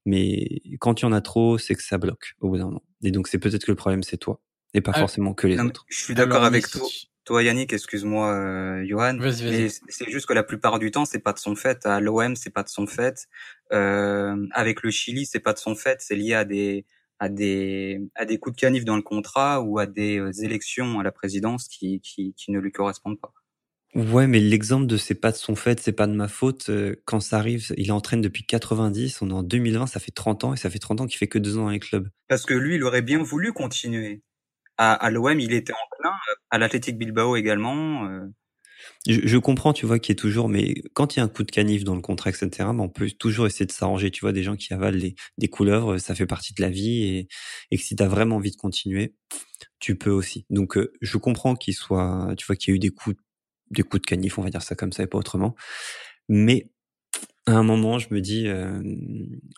[0.04, 2.84] Mais quand tu en as trop, c'est que ça bloque au bout d'un moment.
[3.02, 4.40] Et donc c'est peut-être que le problème c'est toi
[4.74, 5.84] et pas ah, forcément que les autres.
[5.88, 6.86] Je suis d'accord avec toi.
[7.30, 11.32] Toi Yannick, excuse-moi euh, Johan, mais c'est juste que la plupart du temps c'est pas
[11.32, 11.86] de son fait.
[11.86, 13.28] À l'OM c'est pas de son fait.
[13.72, 15.98] Euh, avec le Chili c'est pas de son fait.
[16.00, 16.86] C'est lié à des
[17.20, 20.98] à des à des coups de canif dans le contrat ou à des euh, élections
[20.98, 23.32] à la présidence qui qui, qui ne lui correspondent pas.
[23.94, 26.68] Ouais, mais l'exemple de c'est pas de son fait, c'est pas de ma faute,
[27.04, 30.54] quand ça arrive, il entraîne depuis 90, on est en 2020, ça fait 30 ans
[30.54, 32.08] et ça fait 30 ans qu'il fait que deux ans avec le club.
[32.26, 34.22] Parce que lui, il aurait bien voulu continuer.
[34.82, 36.12] À, à l'OM, il était en plein,
[36.50, 38.06] à l'Athletic Bilbao également.
[38.06, 38.26] Euh.
[39.06, 41.28] Je, je, comprends, tu vois, qu'il y a toujours, mais quand il y a un
[41.28, 44.10] coup de canif dans le contrat, etc., ben on peut toujours essayer de s'arranger.
[44.10, 47.28] Tu vois, des gens qui avalent des, couleuvres, ça fait partie de la vie et,
[47.70, 49.14] et que si t'as vraiment envie de continuer,
[49.80, 50.46] tu peux aussi.
[50.48, 53.16] Donc, euh, je comprends qu'il soit, tu vois, qu'il y a eu des coups
[53.70, 55.54] des coups de canif, on va dire ça comme ça et pas autrement.
[56.28, 56.70] Mais
[57.46, 58.82] à un moment, je me dis, euh,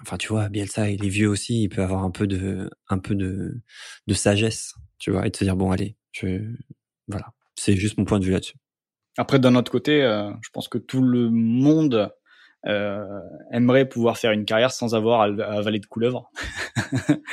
[0.03, 2.99] enfin, tu vois, Bielsa, il est vieux aussi, il peut avoir un peu de, un
[2.99, 3.61] peu de,
[4.07, 6.39] de sagesse, tu vois, et de se dire bon, allez, je,
[7.09, 8.55] voilà, c'est juste mon point de vue là-dessus.
[9.19, 12.13] Après, d'un autre côté, euh, je pense que tout le monde
[12.69, 13.05] euh,
[13.51, 16.31] aimerait pouvoir faire une carrière sans avoir à, avaler de couleuvre.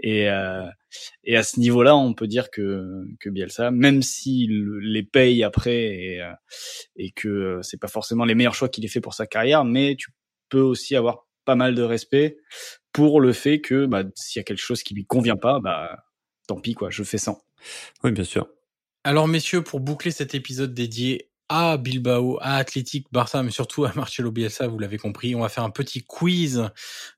[0.00, 0.66] et, euh,
[1.24, 5.84] et à ce niveau-là, on peut dire que, que Bielsa, même s'il les paye après
[5.84, 6.32] et, euh,
[6.96, 9.96] et que c'est pas forcément les meilleurs choix qu'il ait fait pour sa carrière, mais
[9.98, 10.10] tu
[10.50, 12.36] peux aussi avoir pas mal de respect
[12.92, 16.04] pour le fait que bah, s'il y a quelque chose qui lui convient pas, bah
[16.48, 17.40] tant pis quoi, je fais sans.
[18.02, 18.48] Oui, bien sûr.
[19.04, 23.92] Alors messieurs, pour boucler cet épisode dédié à Bilbao, à Athletic, Barça, mais surtout à
[23.94, 25.34] Marcelo Bielsa, vous l'avez compris.
[25.34, 26.68] On va faire un petit quiz,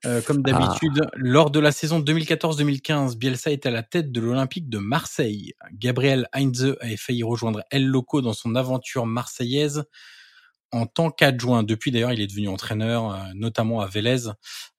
[0.04, 0.50] euh, comme ah.
[0.50, 1.00] d'habitude.
[1.14, 5.54] Lors de la saison 2014-2015, Bielsa était à la tête de l'Olympique de Marseille.
[5.72, 9.84] Gabriel Heinze avait failli rejoindre El Loco dans son aventure marseillaise
[10.72, 11.64] en tant qu'adjoint.
[11.64, 14.28] Depuis d'ailleurs, il est devenu entraîneur, euh, notamment à Vélez,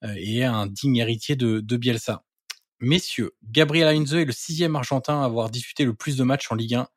[0.04, 2.24] euh, et un digne héritier de, de Bielsa.
[2.82, 6.56] Messieurs, Gabriel Heinze est le sixième Argentin à avoir disputé le plus de matchs en
[6.56, 6.88] Ligue 1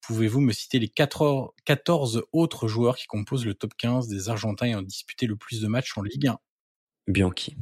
[0.00, 4.80] Pouvez-vous me citer les 14 autres joueurs qui composent le top 15 des Argentins ayant
[4.80, 6.38] disputé le plus de matchs en Ligue 1
[7.08, 7.56] Bianchi.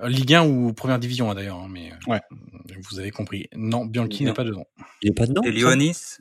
[0.00, 2.20] Euh, Ligue 1 ou Première Division hein, d'ailleurs, hein, mais euh, ouais.
[2.88, 3.48] vous avez compris.
[3.56, 4.66] Non, Bianchi n'est pas dedans.
[5.02, 5.42] Il n'est pas dedans.
[5.42, 6.18] Et Onis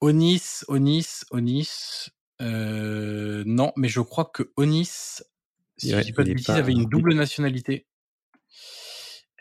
[0.00, 2.10] Onis, Onis, Onis.
[2.42, 5.22] Euh, non, mais je crois que Onis
[5.78, 7.86] Si je dis pas de bêtises, avait une double nationalité.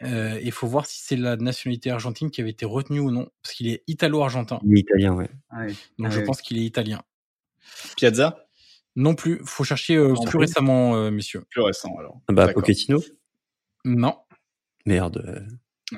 [0.02, 3.30] Euh, il faut voir si c'est la nationalité argentine qui avait été retenue ou non,
[3.42, 4.60] parce qu'il est italo-argentin.
[4.66, 5.30] Il est italien, ouais.
[5.50, 5.66] Ah
[5.98, 7.02] Donc je pense qu'il est italien.
[7.96, 8.46] Piazza?
[8.96, 9.42] Non plus.
[9.46, 11.44] Faut chercher euh, plus récemment, euh, messieurs.
[11.50, 12.22] Plus récent alors.
[12.28, 13.02] Ah bah Pochettino?
[13.84, 14.18] Non.
[14.86, 15.48] Merde.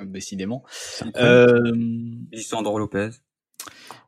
[0.06, 0.64] Décidément.
[2.32, 3.10] Lisandro Lopez.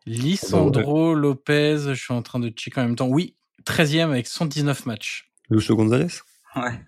[0.05, 3.07] Lisandro Lopez, je suis en train de checker en même temps.
[3.07, 3.35] Oui,
[3.65, 5.31] 13e avec 119 matchs.
[5.49, 6.07] Lucho Gonzalez
[6.55, 6.79] Ouais.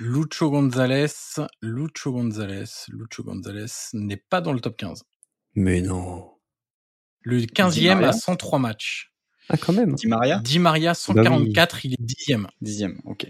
[0.00, 5.04] Lucho Gonzalez, Lucho Gonzalez, Lucho Gonzalez n'est pas dans le top 15.
[5.54, 6.30] Mais non.
[7.22, 9.12] Le 15e a 103 matchs.
[9.48, 9.94] Ah, quand même.
[9.94, 12.46] Di Maria Di Maria, 144, il est 10e.
[12.62, 13.26] 10e, ok.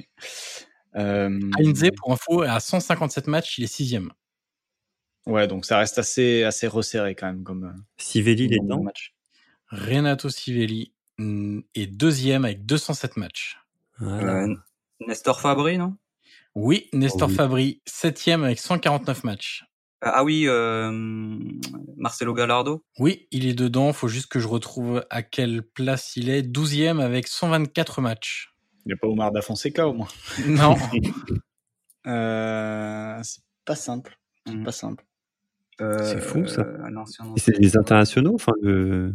[0.96, 1.40] Euh...
[1.58, 4.08] Heinze, pour info, à 157 matchs, il est 6e.
[5.26, 7.84] Ouais, donc ça reste assez, assez resserré quand même comme.
[7.98, 8.82] Sivelli, il est dedans.
[8.82, 9.14] Match.
[9.68, 13.58] Renato Sivelli mm, est deuxième avec 207 matchs.
[13.98, 14.44] Voilà.
[14.44, 14.54] Euh,
[15.00, 15.96] Nestor Fabri, non?
[16.58, 17.36] Oui, Nestor Oh oui.
[17.36, 19.64] Fabri, septième avec 149 matchs.
[20.04, 20.90] Euh, Ah oui, euh,
[21.96, 22.82] Marcelo Gallardo.
[22.98, 23.92] Oui, il est dedans.
[23.92, 26.42] Faut juste que je retrouve à quelle place il est.
[26.42, 28.54] 12e avec 124 matchs.
[28.84, 30.08] Il n'y a pas Omar da Fonseca au moins.
[30.46, 30.76] Non.
[32.06, 34.16] Euh, c'est pas simple.
[34.46, 34.64] C'est Mhm.
[34.64, 35.04] pas simple.
[35.80, 36.60] Euh, C'est fou, ça.
[36.62, 37.04] euh,
[37.36, 39.12] c'est des internationaux, enfin, le...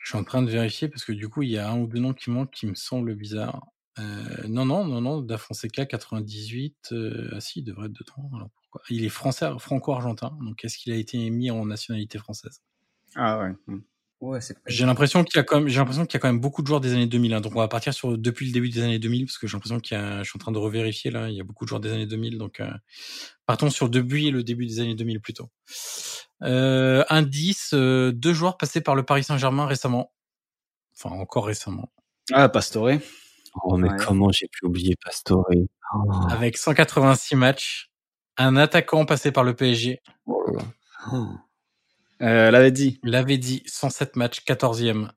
[0.00, 1.86] je suis en train de vérifier parce que du coup, il y a un ou
[1.86, 3.60] deux noms qui manquent qui me semblent bizarres.
[3.98, 5.20] Euh, non, non, non, non.
[5.22, 6.88] Da Fonseca 98.
[6.92, 8.30] Euh, ah si, il devrait être dedans.
[8.34, 8.82] Alors pourquoi?
[8.90, 10.36] Il est français, franco-argentin.
[10.42, 12.60] Donc est-ce qu'il a été mis en nationalité française?
[13.14, 13.52] Ah ouais.
[13.66, 13.80] Hmm.
[14.20, 16.28] Ouais, c'est J'ai l'impression qu'il y a quand même, j'ai l'impression qu'il y a quand
[16.28, 17.34] même beaucoup de joueurs des années 2000.
[17.34, 17.40] hein.
[17.42, 19.78] Donc on va partir sur depuis le début des années 2000 parce que j'ai l'impression
[19.78, 21.68] qu'il y a, je suis en train de revérifier là, il y a beaucoup de
[21.68, 22.38] joueurs des années 2000.
[22.38, 22.70] Donc euh,
[23.44, 25.50] partons sur depuis le début des années 2000 plutôt.
[26.42, 30.12] Euh, indice, euh, deux joueurs passés par le Paris Saint-Germain récemment.
[30.94, 31.92] Enfin encore récemment.
[32.32, 32.92] Ah, Pastore.
[33.64, 33.96] Oh, mais Ouais.
[34.04, 35.46] comment j'ai pu oublier Pastore?
[35.94, 36.10] Oh.
[36.30, 37.90] Avec 186 matchs,
[38.36, 40.00] un attaquant passé par le PSG.
[40.26, 40.64] oh là là.
[41.12, 41.26] Oh.
[42.22, 42.98] Euh, l'avait dit.
[43.02, 45.10] L'avait dit, 107 matchs, 14e.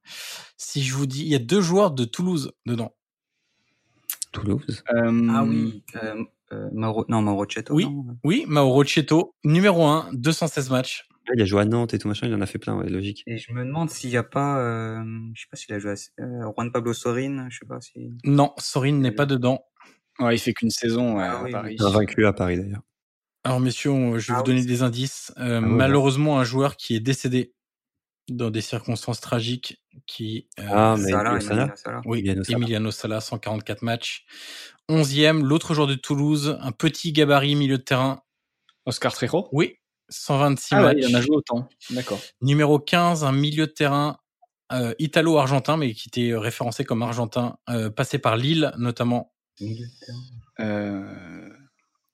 [0.58, 2.94] Si je vous dis, il y a deux joueurs de Toulouse dedans.
[4.32, 4.84] Toulouse?
[4.94, 7.86] Euh, Ah oui, euh, euh, Mauro, non, Mauro Cetto, Oui.
[7.86, 8.84] non Oui, Mauro
[9.44, 11.08] numéro 1, 216 matchs.
[11.36, 13.24] Il a joué à Nantes et tout machin, il en a fait plein, ouais, logique.
[13.28, 15.04] Et je me demande s'il n'y a pas, euh,
[15.34, 18.12] je sais pas s'il a joué à euh, Juan Pablo Sorin, je sais pas si.
[18.24, 19.64] Non, Sorin n'est pas dedans.
[20.20, 21.78] Ouais, il fait qu'une saison Ah à oui, Paris.
[21.80, 21.86] oui.
[21.86, 22.82] Invaincu à Paris d'ailleurs.
[23.44, 25.32] Alors messieurs, je vais Ah vous donner des indices.
[25.38, 27.54] Euh, Ah ouais, malheureusement, un joueur qui est décédé
[28.30, 31.36] dans des circonstances tragiques, qui euh, Ah, mais Salah.
[31.38, 32.02] Emiliano Salah.
[32.06, 32.58] oui, Emiliano Sala.
[32.58, 34.26] Emiliano Sala, 144 matchs.
[34.90, 38.22] 11e, l'autre joueur de Toulouse, un petit gabarit milieu de terrain.
[38.86, 39.48] Oscar Trejo?
[39.52, 39.78] Oui,
[40.10, 41.06] 126 Ah ouais, matchs.
[41.08, 41.70] il en a joué autant.
[41.92, 42.20] D'accord.
[42.42, 44.18] Numéro 15, un milieu de terrain
[44.72, 49.34] euh, italo-argentin, mais qui était référencé comme argentin, euh, passé par Lille notamment.
[49.60, 50.20] Milieu de terrain.
[50.68, 51.50] Euh,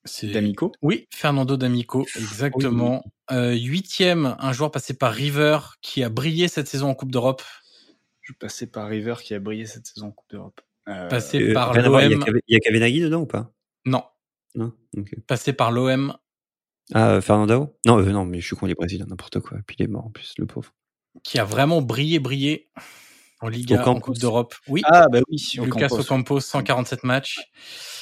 [0.04, 0.72] C'est D'Amico.
[0.82, 3.04] Oui, Fernando D'Amico, exactement.
[3.32, 7.42] Euh, Huitième, un joueur passé par River qui a brillé cette saison en Coupe d'Europe,
[8.22, 10.60] Je passais par River qui a brillé cette saison en Coupe d'Europe.
[10.88, 12.24] Euh, passé Euh, par l'OM.
[12.48, 13.50] Il y a Kavenaghi dedans ou pas?
[13.84, 14.04] Non,
[14.54, 15.14] Non Ok.
[15.26, 16.16] passé par l'OM,
[16.94, 19.58] Ah, euh, Fernandao Non, euh, non, mais je suis con, il est brésilien, n'importe quoi.
[19.66, 20.72] Puis il est mort en plus, le pauvre.
[21.22, 22.68] qui a vraiment brillé, brillé
[23.40, 24.00] en Liga, en.
[24.00, 24.54] Coupe d'Europe.
[24.68, 26.00] Oui, Ah bah oui, Lucas Ocampos.
[26.00, 27.40] Ocampos, 147 matchs.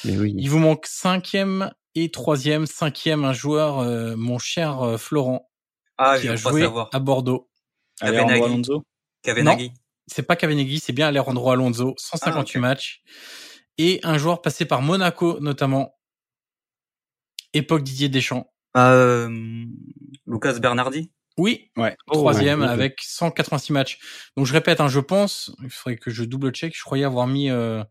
[0.05, 0.35] Mais oui.
[0.39, 2.67] Il vous manque cinquième et troisième.
[2.67, 5.51] Cinquième, un joueur, euh, mon cher euh, Florent,
[5.99, 6.89] Ah, qui je a joué savoir.
[6.93, 7.49] à Bordeaux.
[8.01, 8.45] Alejandro.
[8.45, 8.85] Alonso.
[10.07, 12.61] C'est pas Cavenaghi, c'est bien Alejandro Alonso, 158 Ah, ok.
[12.61, 13.03] matchs.
[13.79, 15.97] Et un joueur passé par Monaco, notamment.
[17.55, 18.53] Époque Didier Deschamps.
[18.75, 19.65] Ah, euh,
[20.27, 21.11] Lucas Bernardi.
[21.37, 21.97] Oui, Ouais.
[22.07, 22.73] troisième ouais, ouais.
[22.73, 23.99] avec 186 matchs.
[24.37, 26.77] Donc je répète, hein, je pense, il faudrait que je double check.
[26.77, 27.83] Je croyais avoir mis, euh,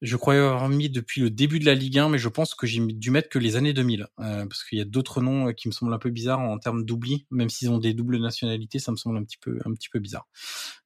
[0.00, 2.66] je croyais avoir mis depuis le début de la Ligue 1, mais je pense que
[2.66, 5.52] j'ai dû mettre que les années 2000, euh, parce qu'il y a d'autres noms euh,
[5.52, 8.78] qui me semblent un peu bizarres en termes d'oubli, même s'ils ont des doubles nationalités,
[8.78, 10.26] ça me semble un petit peu, un petit peu bizarre.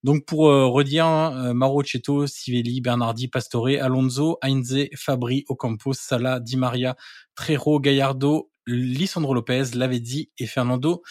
[0.02, 5.94] Donc pour euh, redire, hein, euh, Mauro Cetto, Sivelli, Bernardi, Pastore, Alonso, Heinze, Fabri, Ocampos,
[5.94, 6.96] Salah, Di Maria,
[7.36, 11.02] Trejo, Gallardo, Lisandro Lopez, Lavezzi et Fernando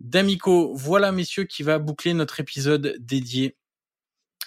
[0.00, 0.74] D'Amico.
[0.74, 3.56] Voilà, messieurs, qui va boucler notre épisode dédié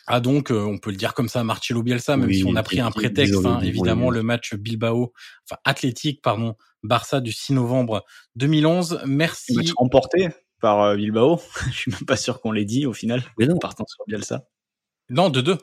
[0.10, 2.56] à donc, euh, on peut le dire comme ça, Marcelo Bielsa, même Oui, si on
[2.56, 5.12] a pris un prétexte, hein, évidemment, le match Bilbao,
[5.44, 8.06] enfin Athletic, pardon, Barça du 6 novembre
[8.38, 9.02] 2011.
[9.06, 9.54] Merci.
[9.54, 10.30] Match remporté
[10.62, 11.42] par euh, Bilbao.
[11.72, 13.22] Je suis même pas sûr qu'on l'ait dit au final.
[13.38, 13.58] Mais non.
[13.58, 14.46] Partant sur Bielsa.
[15.10, 15.58] Non, de deux.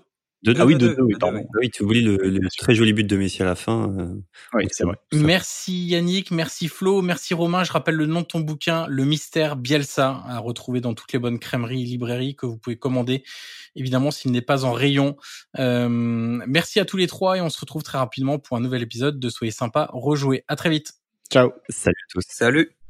[0.46, 1.46] Ah oui, 2-2, oui, pardon.
[1.58, 3.94] Oui, tu oublies le, le, très joli but de Messi à la fin.
[3.98, 4.14] Euh,
[4.54, 4.96] oui, c'est vrai.
[5.12, 7.64] Merci Yannick, merci Flo, merci Romain.
[7.64, 11.18] Je rappelle le nom de ton bouquin, Le Mystère Bielsa, à retrouver dans toutes les
[11.18, 13.24] bonnes crèmeries et librairies que vous pouvez commander,
[13.74, 15.16] évidemment s'il n'est pas en rayon.
[15.58, 18.82] Euh, merci à tous les trois et on se retrouve très rapidement pour un nouvel
[18.82, 20.44] épisode de Soyez sympa, rejouez.
[20.48, 20.92] À très vite.
[21.30, 21.52] Ciao.
[21.68, 22.24] Salut à tous.
[22.28, 22.83] Salut.